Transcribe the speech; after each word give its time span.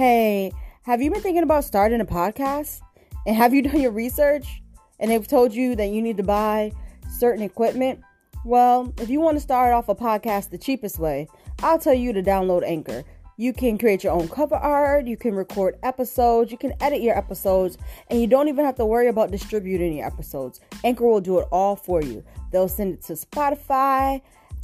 Hey, 0.00 0.50
have 0.84 1.02
you 1.02 1.10
been 1.10 1.20
thinking 1.20 1.42
about 1.42 1.62
starting 1.62 2.00
a 2.00 2.06
podcast? 2.06 2.80
And 3.26 3.36
have 3.36 3.52
you 3.52 3.60
done 3.70 3.82
your 3.82 3.90
research? 3.90 4.62
And 4.98 5.10
they've 5.10 5.28
told 5.28 5.52
you 5.52 5.76
that 5.76 5.88
you 5.88 6.00
need 6.00 6.16
to 6.16 6.22
buy 6.22 6.72
certain 7.18 7.42
equipment? 7.42 8.00
Well, 8.46 8.94
if 8.96 9.10
you 9.10 9.20
want 9.20 9.36
to 9.36 9.42
start 9.42 9.74
off 9.74 9.90
a 9.90 9.94
podcast 9.94 10.48
the 10.48 10.56
cheapest 10.56 10.98
way, 10.98 11.28
I'll 11.62 11.78
tell 11.78 11.92
you 11.92 12.14
to 12.14 12.22
download 12.22 12.62
Anchor. 12.64 13.04
You 13.36 13.52
can 13.52 13.76
create 13.76 14.02
your 14.02 14.14
own 14.14 14.26
cover 14.28 14.54
art, 14.54 15.06
you 15.06 15.18
can 15.18 15.34
record 15.34 15.76
episodes, 15.82 16.50
you 16.50 16.56
can 16.56 16.72
edit 16.80 17.02
your 17.02 17.18
episodes, 17.18 17.76
and 18.08 18.18
you 18.18 18.26
don't 18.26 18.48
even 18.48 18.64
have 18.64 18.76
to 18.76 18.86
worry 18.86 19.08
about 19.08 19.30
distributing 19.30 19.98
your 19.98 20.06
episodes. 20.06 20.60
Anchor 20.82 21.06
will 21.06 21.20
do 21.20 21.40
it 21.40 21.48
all 21.52 21.76
for 21.76 22.00
you. 22.00 22.24
They'll 22.52 22.68
send 22.68 22.94
it 22.94 23.02
to 23.02 23.12
Spotify, 23.12 24.22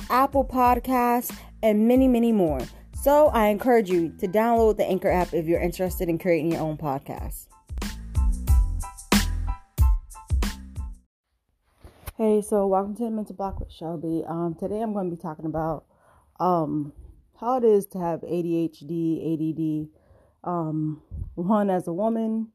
Apple 0.09 0.47
Podcasts, 0.47 1.37
and 1.63 1.87
many, 1.87 2.09
many 2.09 2.33
more. 2.33 2.61
So 3.07 3.29
I 3.29 3.51
encourage 3.51 3.89
you 3.89 4.13
to 4.19 4.27
download 4.27 4.79
the 4.79 4.85
Anchor 4.85 5.09
app 5.09 5.33
if 5.33 5.47
you're 5.47 5.61
interested 5.61 6.09
in 6.09 6.19
creating 6.19 6.51
your 6.51 6.61
own 6.61 6.77
podcast. 6.77 7.47
Hey, 12.17 12.43
so 12.43 12.67
welcome 12.67 12.97
to 12.97 13.05
the 13.05 13.11
Mental 13.13 13.37
Block 13.37 13.61
with 13.61 13.71
Shelby. 13.71 14.25
Um, 14.27 14.57
today 14.59 14.81
I'm 14.81 14.93
going 14.93 15.09
to 15.09 15.15
be 15.15 15.23
talking 15.23 15.45
about 15.45 15.85
um, 16.41 16.93
how 17.39 17.59
it 17.59 17.63
is 17.63 17.87
to 17.93 18.01
have 18.01 18.23
ADHD, 18.23 19.85
ADD. 19.85 19.89
Um, 20.43 21.01
one 21.37 21.71
as 21.71 21.87
a 21.87 21.93
woman, 21.93 22.49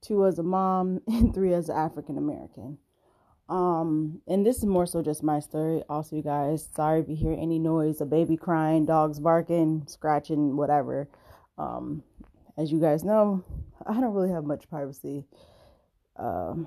two 0.00 0.26
as 0.26 0.40
a 0.40 0.42
mom, 0.42 1.00
and 1.06 1.32
three 1.32 1.54
as 1.54 1.68
an 1.68 1.76
African 1.76 2.18
American. 2.18 2.78
Um, 3.48 4.20
and 4.26 4.44
this 4.44 4.58
is 4.58 4.64
more 4.64 4.86
so 4.86 5.02
just 5.02 5.22
my 5.22 5.38
story. 5.38 5.82
Also, 5.88 6.16
you 6.16 6.22
guys, 6.22 6.68
sorry 6.74 7.00
if 7.00 7.08
you 7.08 7.14
hear 7.14 7.32
any 7.32 7.58
noise, 7.58 8.00
a 8.00 8.06
baby 8.06 8.36
crying, 8.36 8.84
dogs 8.84 9.20
barking, 9.20 9.84
scratching, 9.86 10.56
whatever. 10.56 11.08
Um, 11.56 12.02
as 12.58 12.72
you 12.72 12.80
guys 12.80 13.04
know, 13.04 13.44
I 13.86 13.94
don't 13.94 14.14
really 14.14 14.32
have 14.32 14.44
much 14.44 14.68
privacy. 14.68 15.24
Um, 16.16 16.66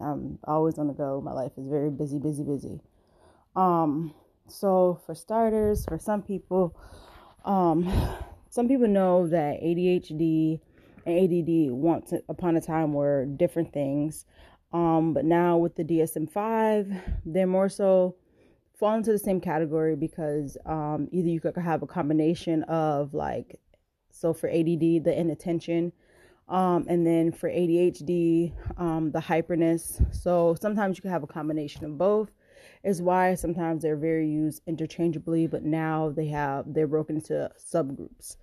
I'm 0.00 0.38
always 0.44 0.78
on 0.78 0.86
the 0.86 0.94
go. 0.94 1.20
My 1.20 1.32
life 1.32 1.52
is 1.56 1.68
very 1.68 1.90
busy, 1.90 2.18
busy, 2.18 2.42
busy. 2.42 2.80
Um, 3.54 4.14
so 4.48 5.00
for 5.04 5.14
starters, 5.14 5.84
for 5.84 5.98
some 5.98 6.22
people, 6.22 6.76
um, 7.44 7.90
some 8.50 8.68
people 8.68 8.88
know 8.88 9.28
that 9.28 9.60
ADHD 9.62 10.60
and 11.04 11.18
ADD 11.18 11.72
once 11.72 12.12
upon 12.28 12.56
a 12.56 12.60
time 12.60 12.92
were 12.92 13.26
different 13.26 13.72
things. 13.72 14.24
Um, 14.72 15.12
but 15.12 15.24
now 15.24 15.58
with 15.58 15.76
the 15.76 15.84
DSM-5, 15.84 17.00
they're 17.26 17.46
more 17.46 17.68
so 17.68 18.16
fall 18.82 18.94
into 18.94 19.12
the 19.12 19.18
same 19.18 19.40
category 19.40 19.94
because 19.94 20.56
um, 20.66 21.08
either 21.12 21.28
you 21.28 21.40
could 21.40 21.56
have 21.56 21.82
a 21.82 21.86
combination 21.86 22.62
of 22.64 23.14
like, 23.14 23.60
so 24.10 24.32
for 24.32 24.48
ADD, 24.48 25.04
the 25.04 25.14
inattention, 25.16 25.92
um, 26.48 26.86
and 26.88 27.06
then 27.06 27.32
for 27.32 27.48
ADHD, 27.48 28.52
um, 28.78 29.10
the 29.12 29.20
hyperness. 29.20 30.04
So 30.14 30.56
sometimes 30.60 30.96
you 30.96 31.02
can 31.02 31.10
have 31.10 31.22
a 31.22 31.28
combination 31.28 31.84
of 31.84 31.96
both. 31.96 32.30
Is 32.82 33.00
why 33.00 33.34
sometimes 33.36 33.82
they're 33.82 33.96
very 33.96 34.28
used 34.28 34.62
interchangeably, 34.66 35.46
but 35.46 35.62
now 35.62 36.10
they 36.10 36.26
have 36.26 36.64
they're 36.66 36.88
broken 36.88 37.16
into 37.16 37.48
subgroups. 37.56 38.36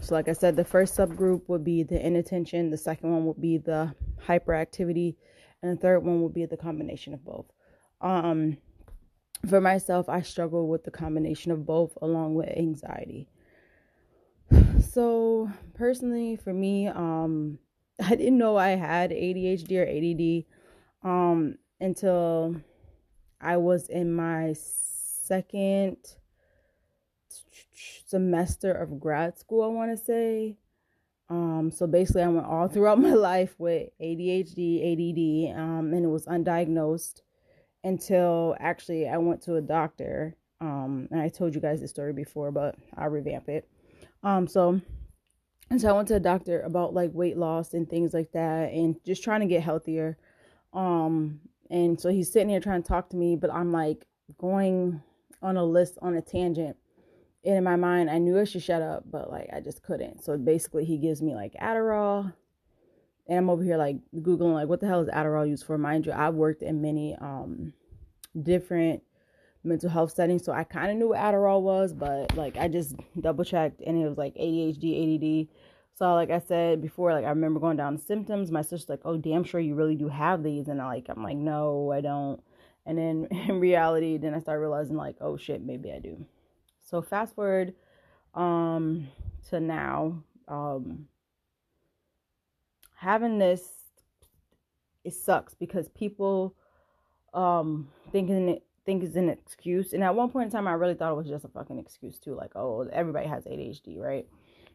So, 0.00 0.14
like 0.14 0.28
I 0.28 0.32
said, 0.32 0.56
the 0.56 0.64
first 0.64 0.96
subgroup 0.96 1.48
would 1.48 1.64
be 1.64 1.82
the 1.82 2.04
inattention, 2.04 2.70
the 2.70 2.76
second 2.76 3.10
one 3.10 3.24
would 3.26 3.40
be 3.40 3.58
the 3.58 3.94
hyperactivity, 4.26 5.16
and 5.62 5.76
the 5.76 5.80
third 5.80 6.00
one 6.00 6.22
would 6.22 6.34
be 6.34 6.44
the 6.44 6.56
combination 6.56 7.14
of 7.14 7.24
both. 7.24 7.46
Um, 8.00 8.58
for 9.48 9.60
myself, 9.60 10.08
I 10.08 10.22
struggle 10.22 10.68
with 10.68 10.84
the 10.84 10.90
combination 10.90 11.52
of 11.52 11.64
both 11.66 11.96
along 12.02 12.34
with 12.34 12.48
anxiety. 12.56 13.28
So, 14.80 15.50
personally, 15.74 16.36
for 16.36 16.52
me, 16.52 16.86
um, 16.86 17.58
I 18.02 18.14
didn't 18.14 18.38
know 18.38 18.56
I 18.56 18.70
had 18.70 19.10
ADHD 19.10 19.78
or 19.78 20.44
ADD 20.44 21.10
um, 21.10 21.56
until 21.80 22.56
I 23.40 23.56
was 23.56 23.88
in 23.88 24.14
my 24.14 24.54
second 24.54 25.96
semester 28.06 28.72
of 28.72 29.00
grad 29.00 29.38
school, 29.38 29.62
I 29.62 29.68
want 29.68 29.96
to 29.96 30.04
say. 30.04 30.56
Um, 31.30 31.70
so 31.74 31.86
basically, 31.86 32.22
I 32.22 32.28
went 32.28 32.46
all 32.46 32.68
throughout 32.68 32.98
my 32.98 33.14
life 33.14 33.54
with 33.58 33.90
ADHD, 34.00 34.92
ADD, 34.92 35.58
um, 35.58 35.92
and 35.92 36.04
it 36.04 36.08
was 36.08 36.26
undiagnosed 36.26 37.22
until 37.82 38.56
actually 38.60 39.08
I 39.08 39.18
went 39.18 39.42
to 39.42 39.56
a 39.56 39.60
doctor. 39.60 40.36
Um, 40.60 41.08
and 41.10 41.20
I 41.20 41.28
told 41.28 41.54
you 41.54 41.60
guys 41.60 41.80
this 41.80 41.90
story 41.90 42.12
before, 42.12 42.50
but 42.50 42.76
I'll 42.96 43.10
revamp 43.10 43.48
it. 43.48 43.68
Um, 44.22 44.46
so, 44.46 44.80
and 45.70 45.80
so 45.80 45.88
I 45.88 45.92
went 45.92 46.08
to 46.08 46.16
a 46.16 46.20
doctor 46.20 46.60
about 46.62 46.94
like 46.94 47.10
weight 47.12 47.36
loss 47.36 47.74
and 47.74 47.88
things 47.88 48.14
like 48.14 48.32
that, 48.32 48.72
and 48.72 48.96
just 49.04 49.22
trying 49.22 49.40
to 49.40 49.46
get 49.46 49.62
healthier. 49.62 50.16
Um, 50.72 51.40
and 51.70 52.00
so 52.00 52.08
he's 52.08 52.32
sitting 52.32 52.48
here 52.48 52.60
trying 52.60 52.82
to 52.82 52.88
talk 52.88 53.10
to 53.10 53.16
me, 53.16 53.36
but 53.36 53.52
I'm 53.52 53.72
like 53.72 54.06
going 54.38 55.02
on 55.42 55.56
a 55.56 55.64
list 55.64 55.98
on 56.00 56.14
a 56.14 56.22
tangent 56.22 56.76
and 57.44 57.56
in 57.56 57.64
my 57.64 57.76
mind 57.76 58.10
i 58.10 58.18
knew 58.18 58.38
i 58.38 58.44
should 58.44 58.62
shut 58.62 58.82
up 58.82 59.04
but 59.10 59.30
like 59.30 59.48
i 59.52 59.60
just 59.60 59.82
couldn't. 59.82 60.24
So 60.24 60.36
basically 60.36 60.84
he 60.84 60.98
gives 60.98 61.22
me 61.22 61.34
like 61.34 61.54
adderall. 61.54 62.32
And 63.26 63.38
i'm 63.38 63.50
over 63.50 63.62
here 63.62 63.76
like 63.76 63.96
googling 64.16 64.54
like 64.54 64.68
what 64.68 64.80
the 64.80 64.86
hell 64.86 65.00
is 65.00 65.08
adderall 65.08 65.48
used 65.48 65.64
for? 65.64 65.78
Mind 65.78 66.06
you 66.06 66.12
i've 66.12 66.34
worked 66.34 66.62
in 66.62 66.82
many 66.82 67.14
um 67.16 67.72
different 68.40 69.02
mental 69.62 69.88
health 69.88 70.12
settings 70.12 70.44
so 70.44 70.52
i 70.52 70.62
kind 70.62 70.90
of 70.90 70.96
knew 70.96 71.08
what 71.08 71.18
adderall 71.18 71.62
was 71.62 71.94
but 71.94 72.36
like 72.36 72.56
i 72.58 72.68
just 72.68 72.94
double 73.18 73.44
checked 73.44 73.80
and 73.86 73.96
it 73.96 74.06
was 74.06 74.18
like 74.18 74.34
adhd 74.34 75.48
add 75.48 75.48
so 75.94 76.12
like 76.14 76.30
i 76.30 76.38
said 76.38 76.82
before 76.82 77.12
like 77.12 77.24
i 77.24 77.30
remember 77.30 77.60
going 77.60 77.76
down 77.76 77.96
the 77.96 78.02
symptoms. 78.02 78.50
My 78.50 78.62
sister's 78.62 78.88
like 78.88 79.00
oh 79.04 79.16
damn 79.16 79.44
sure 79.44 79.60
you 79.60 79.74
really 79.74 79.94
do 79.94 80.08
have 80.08 80.42
these. 80.42 80.68
And 80.68 80.82
I, 80.82 80.86
like 80.86 81.06
i'm 81.08 81.22
like 81.22 81.36
no 81.36 81.92
i 81.92 82.00
don't. 82.00 82.42
And 82.84 82.98
then 82.98 83.28
in 83.48 83.60
reality 83.60 84.18
then 84.18 84.34
i 84.34 84.40
started 84.40 84.60
realizing 84.60 84.96
like 84.96 85.16
oh 85.20 85.36
shit 85.36 85.62
maybe 85.62 85.92
i 85.92 85.98
do 85.98 86.26
so 86.84 87.02
fast 87.02 87.34
forward 87.34 87.74
um 88.34 89.08
to 89.48 89.60
now 89.60 90.22
um 90.48 91.06
having 92.96 93.38
this 93.38 93.68
it 95.04 95.14
sucks 95.14 95.54
because 95.54 95.88
people 95.88 96.54
um 97.32 97.88
thinking 98.12 98.48
it 98.48 98.64
think 98.84 99.02
is 99.02 99.16
an 99.16 99.28
excuse. 99.28 99.92
And 99.92 100.04
at 100.04 100.14
one 100.14 100.30
point 100.30 100.46
in 100.46 100.52
time 100.52 100.68
I 100.68 100.72
really 100.72 100.94
thought 100.94 101.12
it 101.12 101.16
was 101.16 101.28
just 101.28 101.44
a 101.44 101.48
fucking 101.48 101.78
excuse 101.78 102.18
too 102.18 102.34
like 102.34 102.52
oh 102.54 102.88
everybody 102.92 103.26
has 103.26 103.44
ADHD 103.44 103.98
right? 103.98 104.26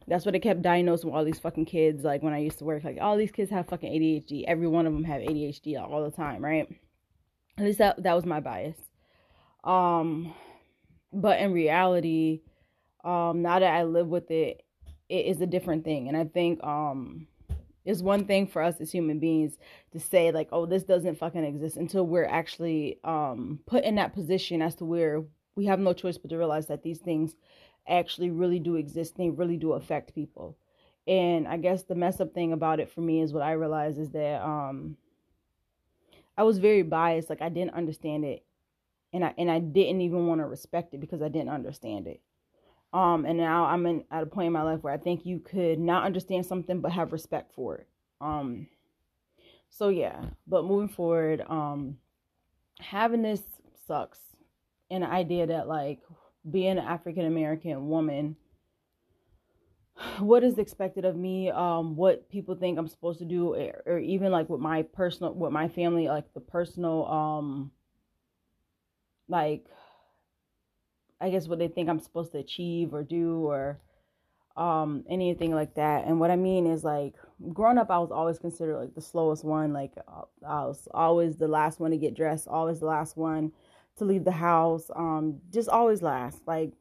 That's 0.08 0.26
what 0.26 0.32
they 0.32 0.40
kept 0.40 0.64
diagnosing 0.64 1.12
all 1.12 1.24
these 1.24 1.40
fucking 1.40 1.66
kids 1.66 2.04
like 2.04 2.24
when 2.24 2.34
I 2.34 2.40
used 2.40 2.60
to 2.60 2.66
work 2.66 2.84
like 2.84 2.98
all 3.00 3.18
these 3.18 3.32
kids 3.32 3.52
have 3.52 3.68
fucking 3.68 3.92
ADHD 3.92 4.46
every 4.48 4.68
one 4.68 4.86
of 4.86 4.94
them 4.94 5.04
have 5.04 5.22
ADHD 5.22 5.80
all 5.80 6.04
the 6.04 6.16
time 6.16 6.44
right? 6.44 6.68
At 7.58 7.66
least 7.66 7.80
that 7.80 8.02
that 8.04 8.16
was 8.16 8.26
my 8.26 8.40
bias. 8.40 8.78
Um 9.64 10.34
but 11.12 11.40
in 11.40 11.52
reality 11.52 12.42
um 13.04 13.42
now 13.42 13.60
that 13.60 13.74
i 13.74 13.84
live 13.84 14.08
with 14.08 14.30
it 14.32 14.64
it 15.10 15.26
is 15.26 15.42
a 15.42 15.48
different 15.48 15.84
thing. 15.84 16.08
And 16.08 16.16
i 16.16 16.24
think 16.24 16.64
um 16.64 17.28
it's 17.86 18.02
one 18.02 18.26
thing 18.26 18.46
for 18.46 18.62
us 18.62 18.80
as 18.80 18.92
human 18.92 19.20
beings 19.20 19.58
to 19.92 20.00
say 20.00 20.32
like 20.32 20.50
oh 20.52 20.66
this 20.66 20.84
doesn't 20.84 21.18
fucking 21.18 21.44
exist 21.44 21.78
until 21.78 22.06
we're 22.06 22.26
actually 22.26 23.00
um 23.04 23.60
put 23.66 23.84
in 23.84 23.96
that 23.96 24.14
position 24.14 24.62
as 24.62 24.76
to 24.76 24.86
where 24.86 25.24
we 25.56 25.66
have 25.66 25.80
no 25.80 25.94
choice 25.94 26.18
but 26.18 26.30
to 26.30 26.38
realize 26.38 26.68
that 26.68 26.84
these 26.84 27.00
things 27.00 27.36
actually 27.88 28.30
really 28.30 28.60
do 28.60 28.76
exist 28.76 29.18
they 29.18 29.30
really 29.30 29.58
do 29.58 29.74
affect 29.74 30.14
people. 30.14 30.58
And 31.08 31.48
i 31.48 31.58
guess 31.58 31.84
the 31.84 31.96
mess 31.96 32.22
up 32.22 32.34
thing 32.34 32.54
about 32.54 32.80
it 32.80 32.92
for 32.92 33.02
me 33.02 33.22
is 33.22 33.34
what 33.34 33.44
i 33.44 33.54
realized 33.54 33.98
is 33.98 34.12
that 34.12 34.44
um 34.44 34.96
i 36.38 36.44
was 36.44 36.60
very 36.60 36.84
biased 36.84 37.30
like 37.30 37.42
i 37.42 37.50
didn't 37.50 37.74
understand 37.74 38.26
it 38.26 38.44
and 39.14 39.26
I 39.26 39.34
and 39.38 39.50
I 39.50 39.60
didn't 39.60 40.02
even 40.02 40.28
want 40.28 40.42
to 40.42 40.46
respect 40.46 40.94
it 40.94 41.00
because 41.00 41.22
I 41.22 41.30
didn't 41.30 41.50
understand 41.50 42.08
it. 42.08 42.22
Um, 42.92 43.26
and 43.26 43.38
now 43.38 43.66
I'm 43.66 43.86
in 43.86 44.04
at 44.12 44.24
a 44.24 44.26
point 44.26 44.48
in 44.48 44.54
my 44.54 44.64
life 44.64 44.82
where 44.82 44.94
I 44.94 44.98
think 44.98 45.26
you 45.26 45.40
could 45.40 45.80
not 45.80 46.06
understand 46.06 46.46
something 46.46 46.82
but 46.82 46.92
have 46.92 47.12
respect 47.12 47.54
for 47.54 47.78
it. 47.78 47.88
Um, 48.20 48.68
so 49.70 49.90
yeah, 49.90 50.22
but 50.48 50.66
moving 50.66 50.90
forward, 50.90 51.44
um, 51.48 51.98
having 52.80 53.22
this 53.22 53.42
sucks, 53.88 54.20
and 54.90 55.04
the 55.04 55.08
idea 55.08 55.48
that 55.48 55.68
like 55.68 56.00
being 56.50 56.72
an 56.72 56.80
African 56.80 57.26
American 57.26 57.90
woman, 57.90 58.36
what 60.20 60.44
is 60.44 60.58
expected 60.58 61.06
of 61.06 61.16
me, 61.16 61.52
um, 61.52 61.96
what 61.96 62.30
people 62.30 62.56
think 62.56 62.80
I'm 62.80 62.88
supposed 62.88 63.20
to 63.20 63.26
do, 63.26 63.54
or, 63.54 63.84
or 63.86 64.00
even 64.00 64.32
like 64.32 64.50
with 64.50 64.62
my 64.62 64.82
personal, 64.82 65.34
with 65.34 65.52
my 65.52 65.68
family, 65.68 66.08
like 66.08 66.34
the 66.34 66.40
personal, 66.40 67.06
um 67.06 67.72
like 69.30 69.66
I 71.22 71.30
guess 71.30 71.48
what 71.48 71.60
they 71.60 71.68
think 71.68 71.90
I'm 71.90 72.00
supposed 72.00 72.32
to 72.34 72.38
achieve 72.40 72.94
or 72.94 73.04
do 73.04 73.46
or 73.48 73.80
um 74.58 75.04
anything 75.10 75.54
like 75.56 75.76
that. 75.76 76.06
And 76.06 76.20
what 76.20 76.32
I 76.32 76.36
mean 76.36 76.68
is 76.68 76.84
like 76.84 77.16
growing 77.54 77.78
up 77.78 77.92
I 77.92 78.00
was 78.00 78.12
always 78.12 78.40
considered 78.40 78.78
like 78.78 78.96
the 78.96 79.02
slowest 79.02 79.44
one, 79.46 79.74
like 79.74 79.94
I 80.48 80.66
was 80.66 80.88
always 80.94 81.38
the 81.38 81.48
last 81.48 81.80
one 81.80 81.92
to 81.92 81.98
get 81.98 82.16
dressed, 82.16 82.48
always 82.48 82.80
the 82.80 82.86
last 82.88 83.18
one 83.18 83.52
to 83.98 84.06
leave 84.06 84.26
the 84.26 84.32
house, 84.32 84.90
um 84.96 85.42
just 85.52 85.70
always 85.70 86.02
last. 86.02 86.42
Like 86.48 86.74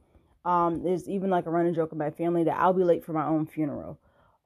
Um, 0.44 0.82
there's 0.84 1.08
even 1.08 1.30
like 1.30 1.46
a 1.46 1.50
running 1.50 1.74
joke 1.74 1.92
in 1.92 1.98
my 1.98 2.10
family 2.10 2.44
that 2.44 2.58
I'll 2.58 2.72
be 2.74 2.84
late 2.84 3.04
for 3.04 3.12
my 3.12 3.26
own 3.26 3.46
funeral. 3.46 3.98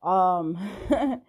Um, 0.03 0.59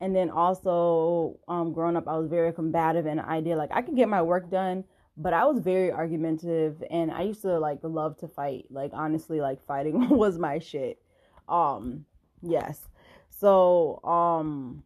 and 0.00 0.14
then 0.14 0.30
also, 0.30 1.38
um, 1.48 1.72
growing 1.72 1.96
up, 1.96 2.06
I 2.08 2.18
was 2.18 2.28
very 2.28 2.52
combative 2.52 3.06
and 3.06 3.20
idea 3.20 3.56
like 3.56 3.70
I 3.72 3.82
could 3.82 3.96
get 3.96 4.08
my 4.08 4.22
work 4.22 4.50
done, 4.50 4.84
but 5.18 5.32
I 5.32 5.44
was 5.46 5.58
very 5.58 5.90
argumentative 5.90 6.82
and 6.90 7.10
I 7.10 7.22
used 7.22 7.42
to 7.42 7.58
like 7.58 7.80
love 7.88 8.16
to 8.18 8.28
fight. 8.28 8.66
Like 8.70 8.92
honestly, 8.94 9.40
like 9.40 9.60
fighting 9.66 10.08
was 10.10 10.38
my 10.38 10.60
shit. 10.60 11.02
Um, 11.48 12.06
yes. 12.40 12.80
So, 13.28 14.00
um, 14.04 14.84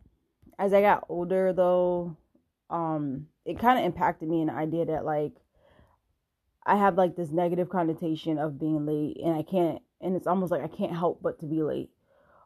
as 0.58 0.72
I 0.72 0.80
got 0.80 1.04
older 1.08 1.52
though, 1.52 2.16
um, 2.70 3.26
it 3.44 3.58
kind 3.58 3.78
of 3.78 3.84
impacted 3.84 4.28
me 4.28 4.44
the 4.44 4.52
idea 4.52 4.86
that 4.86 5.04
like 5.04 5.34
I 6.64 6.76
have 6.76 6.96
like 6.96 7.14
this 7.14 7.30
negative 7.30 7.68
connotation 7.68 8.38
of 8.38 8.58
being 8.58 8.86
late 8.86 9.18
and 9.22 9.34
I 9.34 9.42
can't 9.42 9.82
and 10.00 10.16
it's 10.16 10.26
almost 10.26 10.50
like 10.50 10.62
I 10.62 10.68
can't 10.68 10.96
help 10.96 11.20
but 11.22 11.40
to 11.40 11.46
be 11.46 11.62
late. 11.62 11.90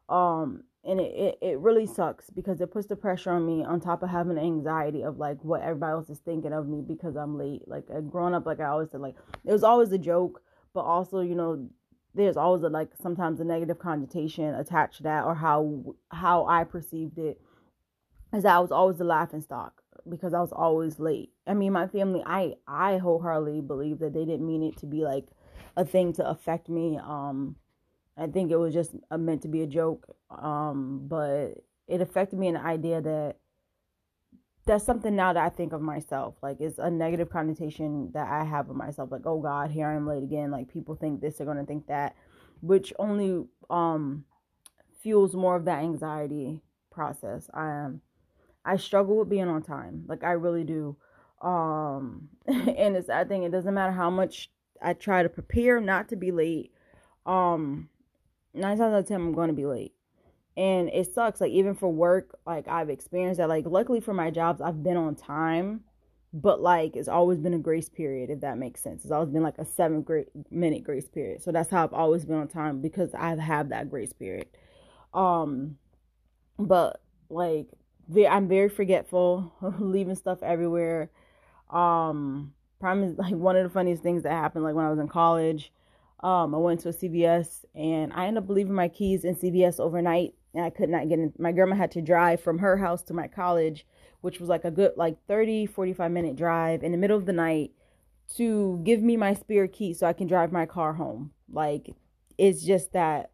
Um 0.08 0.64
and 0.86 1.00
it, 1.00 1.14
it, 1.14 1.38
it 1.42 1.58
really 1.58 1.86
sucks 1.86 2.30
because 2.30 2.60
it 2.60 2.70
puts 2.70 2.86
the 2.86 2.96
pressure 2.96 3.30
on 3.30 3.46
me 3.46 3.64
on 3.64 3.80
top 3.80 4.02
of 4.02 4.10
having 4.10 4.38
anxiety 4.38 5.02
of 5.02 5.18
like 5.18 5.42
what 5.44 5.62
everybody 5.62 5.92
else 5.92 6.10
is 6.10 6.18
thinking 6.18 6.52
of 6.52 6.68
me 6.68 6.82
because 6.86 7.16
I'm 7.16 7.36
late. 7.36 7.62
Like 7.66 7.86
growing 8.10 8.34
up, 8.34 8.46
like 8.46 8.60
I 8.60 8.66
always 8.66 8.90
said, 8.90 9.00
like 9.00 9.16
it 9.44 9.52
was 9.52 9.64
always 9.64 9.92
a 9.92 9.98
joke, 9.98 10.42
but 10.72 10.80
also 10.82 11.20
you 11.20 11.34
know 11.34 11.68
there's 12.14 12.36
always 12.36 12.62
a, 12.62 12.68
like 12.68 12.90
sometimes 13.00 13.40
a 13.40 13.44
negative 13.44 13.78
connotation 13.78 14.54
attached 14.54 14.98
to 14.98 15.02
that 15.04 15.24
or 15.24 15.34
how 15.34 15.94
how 16.10 16.46
I 16.46 16.64
perceived 16.64 17.18
it 17.18 17.40
is 18.32 18.44
that 18.44 18.56
I 18.56 18.60
was 18.60 18.72
always 18.72 18.98
the 18.98 19.04
laughing 19.04 19.42
stock 19.42 19.82
because 20.08 20.34
I 20.34 20.40
was 20.40 20.52
always 20.52 20.98
late. 20.98 21.30
I 21.46 21.54
mean, 21.54 21.72
my 21.72 21.88
family, 21.88 22.22
I 22.24 22.54
I 22.66 22.98
wholeheartedly 22.98 23.62
believe 23.62 23.98
that 23.98 24.14
they 24.14 24.24
didn't 24.24 24.46
mean 24.46 24.62
it 24.62 24.76
to 24.78 24.86
be 24.86 25.02
like 25.02 25.26
a 25.76 25.84
thing 25.84 26.12
to 26.14 26.28
affect 26.28 26.68
me. 26.68 26.98
Um, 26.98 27.56
I 28.16 28.26
think 28.26 28.50
it 28.50 28.56
was 28.56 28.72
just 28.72 28.92
a, 29.10 29.18
meant 29.18 29.42
to 29.42 29.48
be 29.48 29.62
a 29.62 29.66
joke. 29.66 30.06
Um, 30.30 31.02
but 31.06 31.54
it 31.86 32.00
affected 32.00 32.38
me 32.38 32.48
in 32.48 32.54
the 32.54 32.64
idea 32.64 33.00
that 33.00 33.36
that's 34.66 34.84
something 34.84 35.14
now 35.14 35.32
that 35.32 35.44
I 35.44 35.48
think 35.48 35.72
of 35.72 35.80
myself. 35.80 36.34
Like 36.42 36.60
it's 36.60 36.78
a 36.78 36.90
negative 36.90 37.30
connotation 37.30 38.10
that 38.14 38.28
I 38.28 38.44
have 38.44 38.68
of 38.68 38.76
myself. 38.76 39.12
Like, 39.12 39.26
oh 39.26 39.40
God, 39.40 39.70
here 39.70 39.86
I 39.86 39.94
am 39.94 40.06
late 40.06 40.24
again. 40.24 40.50
Like 40.50 40.72
people 40.72 40.96
think 40.96 41.20
this, 41.20 41.36
they're 41.36 41.46
gonna 41.46 41.64
think 41.64 41.86
that, 41.86 42.16
which 42.60 42.92
only 42.98 43.44
um 43.70 44.24
fuels 45.00 45.34
more 45.34 45.54
of 45.54 45.64
that 45.66 45.82
anxiety 45.82 46.62
process. 46.90 47.48
I 47.54 47.68
am. 47.70 48.00
I 48.64 48.76
struggle 48.76 49.18
with 49.18 49.28
being 49.28 49.48
on 49.48 49.62
time. 49.62 50.04
Like 50.08 50.24
I 50.24 50.32
really 50.32 50.64
do. 50.64 50.96
Um 51.40 52.30
and 52.46 52.96
it's 52.96 53.08
I 53.08 53.22
think 53.24 53.44
it 53.44 53.52
doesn't 53.52 53.74
matter 53.74 53.92
how 53.92 54.10
much 54.10 54.50
I 54.82 54.94
try 54.94 55.22
to 55.22 55.28
prepare 55.28 55.80
not 55.80 56.08
to 56.08 56.16
be 56.16 56.32
late. 56.32 56.72
Um 57.24 57.88
nine 58.56 58.78
times 58.78 58.92
out 58.92 58.98
of 59.00 59.08
ten 59.08 59.20
I'm 59.20 59.32
gonna 59.32 59.52
be 59.52 59.66
late. 59.66 59.92
And 60.56 60.88
it 60.88 61.12
sucks. 61.12 61.40
Like 61.40 61.52
even 61.52 61.74
for 61.74 61.92
work, 61.92 62.38
like 62.46 62.68
I've 62.68 62.90
experienced 62.90 63.38
that. 63.38 63.48
Like 63.48 63.66
luckily 63.66 64.00
for 64.00 64.14
my 64.14 64.30
jobs, 64.30 64.60
I've 64.60 64.82
been 64.82 64.96
on 64.96 65.14
time. 65.14 65.82
But 66.32 66.60
like 66.60 66.96
it's 66.96 67.08
always 67.08 67.38
been 67.38 67.54
a 67.54 67.58
grace 67.58 67.88
period, 67.88 68.30
if 68.30 68.40
that 68.40 68.58
makes 68.58 68.82
sense. 68.82 69.04
It's 69.04 69.12
always 69.12 69.30
been 69.30 69.42
like 69.42 69.58
a 69.58 69.64
seven 69.64 70.02
great 70.02 70.28
minute 70.50 70.84
grace 70.84 71.08
period. 71.08 71.42
So 71.42 71.52
that's 71.52 71.70
how 71.70 71.84
I've 71.84 71.94
always 71.94 72.24
been 72.24 72.36
on 72.36 72.48
time 72.48 72.80
because 72.80 73.14
I've 73.14 73.38
that 73.70 73.90
grace 73.90 74.12
period. 74.12 74.46
Um 75.14 75.76
but 76.58 77.00
like 77.28 77.68
I'm 78.14 78.48
very 78.48 78.68
forgetful, 78.68 79.52
leaving 79.78 80.14
stuff 80.14 80.42
everywhere. 80.42 81.10
Um, 81.70 82.52
prime 82.80 83.02
is 83.02 83.18
like 83.18 83.34
one 83.34 83.56
of 83.56 83.64
the 83.64 83.70
funniest 83.70 84.02
things 84.02 84.22
that 84.22 84.32
happened 84.32 84.64
like 84.64 84.74
when 84.74 84.84
I 84.84 84.90
was 84.90 84.98
in 84.98 85.08
college. 85.08 85.72
Um, 86.26 86.56
I 86.56 86.58
went 86.58 86.80
to 86.80 86.88
a 86.88 86.92
CVS 86.92 87.64
and 87.76 88.12
I 88.12 88.26
ended 88.26 88.42
up 88.42 88.50
leaving 88.50 88.74
my 88.74 88.88
keys 88.88 89.24
in 89.24 89.36
CVS 89.36 89.78
overnight 89.78 90.34
and 90.54 90.64
I 90.64 90.70
could 90.70 90.88
not 90.88 91.08
get 91.08 91.20
in. 91.20 91.32
My 91.38 91.52
grandma 91.52 91.76
had 91.76 91.92
to 91.92 92.02
drive 92.02 92.40
from 92.40 92.58
her 92.58 92.78
house 92.78 93.04
to 93.04 93.14
my 93.14 93.28
college, 93.28 93.86
which 94.22 94.40
was 94.40 94.48
like 94.48 94.64
a 94.64 94.72
good 94.72 94.90
like 94.96 95.18
30, 95.28 95.66
45 95.66 96.10
minute 96.10 96.34
drive 96.34 96.82
in 96.82 96.90
the 96.90 96.98
middle 96.98 97.16
of 97.16 97.26
the 97.26 97.32
night 97.32 97.70
to 98.38 98.80
give 98.82 99.02
me 99.02 99.16
my 99.16 99.34
spare 99.34 99.68
key 99.68 99.94
so 99.94 100.04
I 100.04 100.12
can 100.12 100.26
drive 100.26 100.50
my 100.50 100.66
car 100.66 100.94
home. 100.94 101.30
Like 101.48 101.94
it's 102.36 102.64
just 102.64 102.92
that 102.92 103.30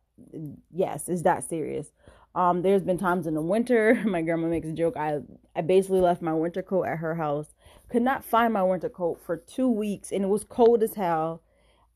yes, 0.71 1.09
it's 1.09 1.23
that 1.23 1.49
serious. 1.49 1.93
Um, 2.35 2.61
there's 2.61 2.83
been 2.83 2.99
times 2.99 3.27
in 3.27 3.33
the 3.33 3.41
winter, 3.41 4.03
my 4.05 4.21
grandma 4.21 4.49
makes 4.49 4.69
a 4.69 4.73
joke. 4.75 4.99
I 4.99 5.21
I 5.57 5.63
basically 5.63 6.03
left 6.03 6.21
my 6.21 6.35
winter 6.35 6.61
coat 6.61 6.83
at 6.83 6.99
her 6.99 7.15
house. 7.15 7.55
Could 7.89 8.03
not 8.03 8.23
find 8.23 8.53
my 8.53 8.63
winter 8.63 8.91
coat 8.91 9.19
for 9.25 9.39
two 9.39 9.71
weeks, 9.71 10.13
and 10.13 10.23
it 10.23 10.29
was 10.29 10.45
cold 10.45 10.83
as 10.83 10.93
hell. 10.93 11.41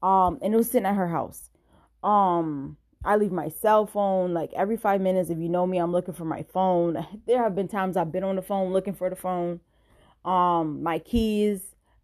Um, 0.03 0.39
and 0.43 0.55
it 0.55 0.57
was 0.57 0.71
sitting 0.71 0.87
at 0.87 0.95
her 0.95 1.09
house. 1.09 1.51
Um, 2.03 2.77
I 3.05 3.17
leave 3.17 3.33
my 3.33 3.49
cell 3.49 3.87
phone 3.87 4.35
like 4.35 4.53
every 4.55 4.77
five 4.77 5.01
minutes. 5.01 5.31
If 5.31 5.39
you 5.39 5.49
know 5.49 5.67
me, 5.67 5.79
I'm 5.79 5.93
looking 5.93 6.15
for 6.15 6.25
my 6.25 6.43
phone. 6.43 7.07
There 7.27 7.43
have 7.43 7.55
been 7.55 7.69
times 7.69 7.97
I've 7.97 8.13
been 8.13 8.25
on 8.25 8.37
the 8.37 8.43
phone 8.43 8.73
looking 8.73 8.95
for 8.95 9.11
the 9.11 9.17
phone. 9.17 9.61
Um, 10.25 10.83
my 10.83 10.99
keys. 10.99 11.61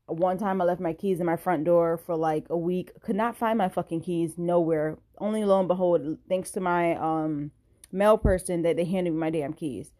One 0.06 0.36
time 0.36 0.60
I 0.60 0.64
left 0.64 0.80
my 0.80 0.92
keys 0.92 1.20
in 1.20 1.26
my 1.26 1.36
front 1.36 1.64
door 1.64 1.96
for 1.96 2.16
like 2.16 2.46
a 2.50 2.56
week. 2.56 2.90
Could 3.00 3.16
not 3.16 3.36
find 3.36 3.56
my 3.56 3.68
fucking 3.68 4.02
keys 4.02 4.36
nowhere. 4.36 4.98
Only 5.18 5.44
lo 5.44 5.60
and 5.60 5.68
behold, 5.68 6.18
thanks 6.28 6.50
to 6.52 6.60
my 6.60 6.96
um 6.96 7.52
mail 7.92 8.18
person 8.18 8.62
that 8.62 8.76
they 8.76 8.84
handed 8.84 9.12
me 9.12 9.18
my 9.18 9.30
damn 9.30 9.52
keys. 9.52 9.92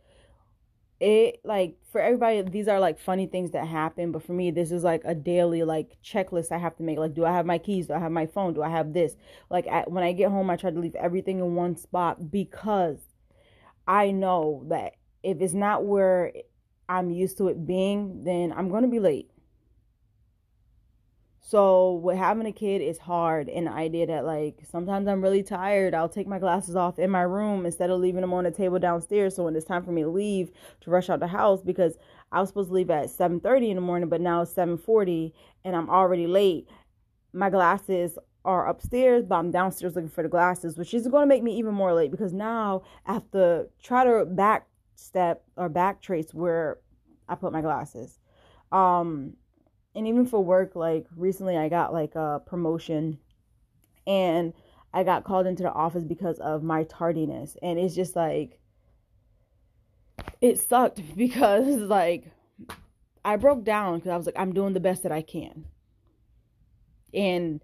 It 1.03 1.41
like 1.43 1.79
for 1.91 2.01
everybody, 2.01 2.43
these 2.43 2.69
are 2.69 2.79
like 2.79 3.01
funny 3.01 3.27
things 3.27 3.51
that 3.51 3.67
happen, 3.67 4.13
but 4.13 4.23
for 4.23 4.35
me, 4.35 4.53
this 4.53 4.71
is 4.71 4.85
like 4.85 5.03
a 5.05 5.17
daily 5.17 5.65
like 5.65 5.99
checklist 6.01 6.53
I 6.53 6.59
have 6.59 6.77
to 6.77 6.85
make. 6.85 6.97
Like, 6.97 7.13
do 7.13 7.25
I 7.25 7.33
have 7.33 7.45
my 7.45 7.59
keys? 7.59 7.89
Do 7.89 7.95
I 7.95 7.99
have 7.99 8.13
my 8.13 8.27
phone? 8.27 8.55
Do 8.55 8.63
I 8.63 8.69
have 8.69 8.93
this? 8.93 9.17
Like, 9.51 9.67
I, 9.67 9.83
when 9.89 10.05
I 10.05 10.13
get 10.13 10.31
home, 10.31 10.49
I 10.49 10.55
try 10.55 10.71
to 10.71 10.79
leave 10.79 10.95
everything 10.95 11.41
in 11.41 11.57
one 11.57 11.77
spot 11.77 12.31
because 12.31 13.01
I 13.85 14.13
know 14.13 14.63
that 14.69 14.93
if 15.25 15.41
it's 15.41 15.55
not 15.55 15.85
where 15.85 16.33
I'm 16.89 17.11
used 17.11 17.37
to 17.39 17.49
it 17.49 17.67
being, 17.67 18.23
then 18.23 18.55
I'm 18.57 18.71
gonna 18.71 18.87
be 18.87 19.01
late. 19.01 19.32
So 21.45 21.95
with 21.95 22.17
having 22.17 22.47
a 22.47 22.53
kid 22.53 22.81
is 22.81 22.99
hard 22.99 23.49
and 23.49 23.67
the 23.67 23.73
idea 23.73 24.07
that 24.07 24.25
like 24.25 24.61
sometimes 24.71 25.09
I'm 25.09 25.21
really 25.21 25.43
tired, 25.43 25.93
I'll 25.93 26.09
take 26.09 26.29
my 26.29 26.39
glasses 26.39 26.77
off 26.77 27.01
in 27.01 27.11
my 27.11 27.23
room 27.23 27.67
instead 27.67 27.91
of 27.91 28.01
leaving 28.01 28.21
them 28.21 28.33
on 28.33 28.45
the 28.45 28.53
table 28.53 28.79
downstairs. 28.79 29.35
So 29.35 29.45
when 29.45 29.57
it's 29.57 29.67
time 29.67 29.83
for 29.83 29.91
me 29.91 30.03
to 30.03 30.09
leave 30.09 30.53
to 30.83 30.91
rush 30.91 31.11
out 31.11 31.19
the 31.19 31.27
house 31.27 31.61
because 31.61 31.99
I 32.31 32.39
was 32.41 32.49
supposed 32.49 32.69
to 32.69 32.75
leave 32.75 32.91
at 32.91 33.11
7:30 33.11 33.71
in 33.71 33.75
the 33.75 33.83
morning, 33.83 34.09
but 34.09 34.21
now 34.21 34.43
it's 34.43 34.53
7:40 34.53 35.35
and 35.65 35.75
I'm 35.75 35.91
already 35.91 36.29
late. 36.29 36.69
My 37.33 37.51
glasses 37.51 38.19
are 38.45 38.69
upstairs, 38.69 39.25
but 39.25 39.35
I'm 39.35 39.51
downstairs 39.51 39.97
looking 39.97 40.11
for 40.11 40.23
the 40.23 40.29
glasses, 40.29 40.79
which 40.79 40.95
is 40.95 41.09
going 41.09 41.23
to 41.23 41.27
make 41.27 41.43
me 41.43 41.57
even 41.59 41.75
more 41.75 41.93
late 41.93 42.13
because 42.13 42.33
now 42.33 42.83
I 43.05 43.15
have 43.15 43.29
to 43.33 43.69
try 43.83 44.05
to 44.05 44.25
back 44.27 44.69
step 44.95 45.45
or 45.57 45.69
back 45.69 46.01
trace 46.01 46.33
where 46.33 46.79
I 47.29 47.35
put 47.35 47.53
my 47.53 47.63
glasses. 47.63 48.21
Um 48.71 49.35
and 49.95 50.07
even 50.07 50.27
for 50.27 50.43
work 50.43 50.75
like 50.75 51.07
recently 51.17 51.57
i 51.57 51.69
got 51.69 51.93
like 51.93 52.15
a 52.15 52.41
promotion 52.47 53.19
and 54.07 54.53
i 54.93 55.03
got 55.03 55.25
called 55.25 55.47
into 55.47 55.63
the 55.63 55.73
office 55.73 56.05
because 56.05 56.39
of 56.39 56.63
my 56.63 56.85
tardiness 56.85 57.57
and 57.63 57.79
it's 57.79 57.95
just 57.95 58.17
like 58.17 58.59
it 60.41 60.59
sucked 60.59 61.01
because 61.17 61.67
like 61.67 62.25
i 63.25 63.37
broke 63.37 63.65
down 63.65 63.99
because 63.99 64.11
i 64.11 64.17
was 64.17 64.27
like 64.27 64.39
i'm 64.39 64.53
doing 64.53 64.75
the 64.75 64.81
best 64.81 65.03
that 65.03 65.13
i 65.13 65.23
can. 65.23 65.65
And 67.15 67.61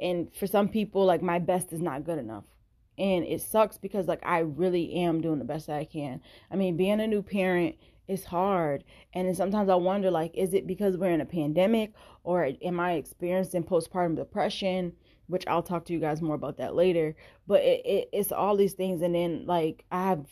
and 0.00 0.34
for 0.34 0.46
some 0.46 0.68
people 0.68 1.04
like 1.04 1.22
my 1.22 1.38
best 1.38 1.72
is 1.72 1.80
not 1.80 2.04
good 2.04 2.18
enough. 2.18 2.44
And 2.98 3.24
it 3.24 3.42
sucks 3.42 3.78
because 3.78 4.06
like 4.06 4.24
i 4.24 4.38
really 4.40 4.92
am 4.94 5.20
doing 5.20 5.38
the 5.38 5.44
best 5.44 5.66
that 5.68 5.76
i 5.76 5.84
can. 5.84 6.20
I 6.50 6.56
mean 6.56 6.76
being 6.76 7.00
a 7.00 7.06
new 7.06 7.22
parent 7.22 7.76
it's 8.08 8.24
hard. 8.24 8.84
And 9.14 9.36
sometimes 9.36 9.68
i 9.68 9.74
wonder 9.74 10.10
like 10.10 10.32
is 10.34 10.54
it 10.54 10.66
because 10.66 10.96
we're 10.96 11.10
in 11.10 11.20
a 11.20 11.26
pandemic 11.26 11.92
or 12.22 12.50
am 12.62 12.80
i 12.80 12.92
experiencing 12.92 13.64
postpartum 13.64 14.16
depression? 14.16 14.92
Which 15.26 15.46
i'll 15.46 15.62
talk 15.62 15.84
to 15.86 15.92
you 15.92 16.00
guys 16.00 16.22
more 16.22 16.34
about 16.34 16.58
that 16.58 16.74
later. 16.74 17.16
But 17.46 17.62
it, 17.62 17.82
it, 17.84 18.08
it's 18.12 18.32
all 18.32 18.56
these 18.56 18.74
things. 18.74 19.02
And 19.02 19.14
then 19.14 19.44
like 19.46 19.84
i 19.90 20.08
have 20.08 20.26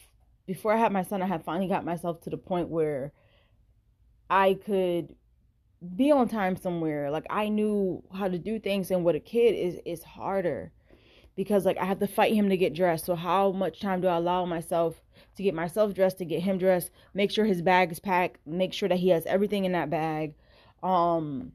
before 0.46 0.72
i 0.72 0.76
had 0.76 0.92
my 0.92 1.02
son 1.02 1.22
i 1.22 1.26
had 1.26 1.44
finally 1.44 1.68
got 1.68 1.84
myself 1.84 2.20
to 2.22 2.30
the 2.30 2.36
point 2.36 2.68
where 2.68 3.12
i 4.30 4.54
could 4.54 5.14
be 5.96 6.10
on 6.10 6.28
time 6.28 6.56
somewhere. 6.56 7.10
Like 7.10 7.26
i 7.30 7.48
knew 7.48 8.02
how 8.12 8.28
to 8.28 8.38
do 8.38 8.58
things 8.58 8.90
and 8.90 9.04
with 9.04 9.16
a 9.16 9.20
kid 9.20 9.54
is 9.54 9.80
is 9.84 10.02
harder 10.02 10.72
because 11.36 11.64
like 11.64 11.78
i 11.78 11.84
have 11.84 11.98
to 11.98 12.06
fight 12.06 12.34
him 12.34 12.48
to 12.48 12.56
get 12.56 12.74
dressed 12.74 13.06
so 13.06 13.14
how 13.14 13.50
much 13.50 13.80
time 13.80 14.00
do 14.00 14.06
i 14.06 14.16
allow 14.16 14.44
myself 14.44 14.94
to 15.36 15.42
get 15.42 15.54
myself 15.54 15.94
dressed, 15.94 16.18
to 16.18 16.24
get 16.24 16.42
him 16.42 16.58
dressed, 16.58 16.90
make 17.12 17.30
sure 17.30 17.44
his 17.44 17.62
bag 17.62 17.92
is 17.92 18.00
packed, 18.00 18.38
make 18.46 18.72
sure 18.72 18.88
that 18.88 18.98
he 18.98 19.08
has 19.08 19.26
everything 19.26 19.64
in 19.64 19.72
that 19.72 19.90
bag. 19.90 20.34
Um 20.82 21.52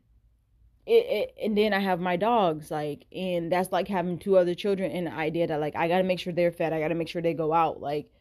it, 0.86 1.06
it 1.06 1.36
and 1.44 1.58
then 1.58 1.72
I 1.72 1.80
have 1.80 2.00
my 2.00 2.16
dogs 2.16 2.72
like 2.72 3.06
and 3.16 3.52
that's 3.52 3.72
like 3.72 3.88
having 3.88 4.18
two 4.18 4.38
other 4.38 4.56
children 4.56 4.92
and 4.92 5.08
the 5.08 5.14
idea 5.14 5.46
that 5.48 5.60
like 5.60 5.76
I 5.76 5.88
got 5.88 6.00
to 6.00 6.04
make 6.04 6.20
sure 6.20 6.34
they're 6.34 6.52
fed, 6.52 6.74
I 6.74 6.80
got 6.80 6.88
to 6.88 6.96
make 6.96 7.08
sure 7.08 7.22
they 7.22 7.34
go 7.34 7.54
out 7.54 7.80
like 7.80 8.12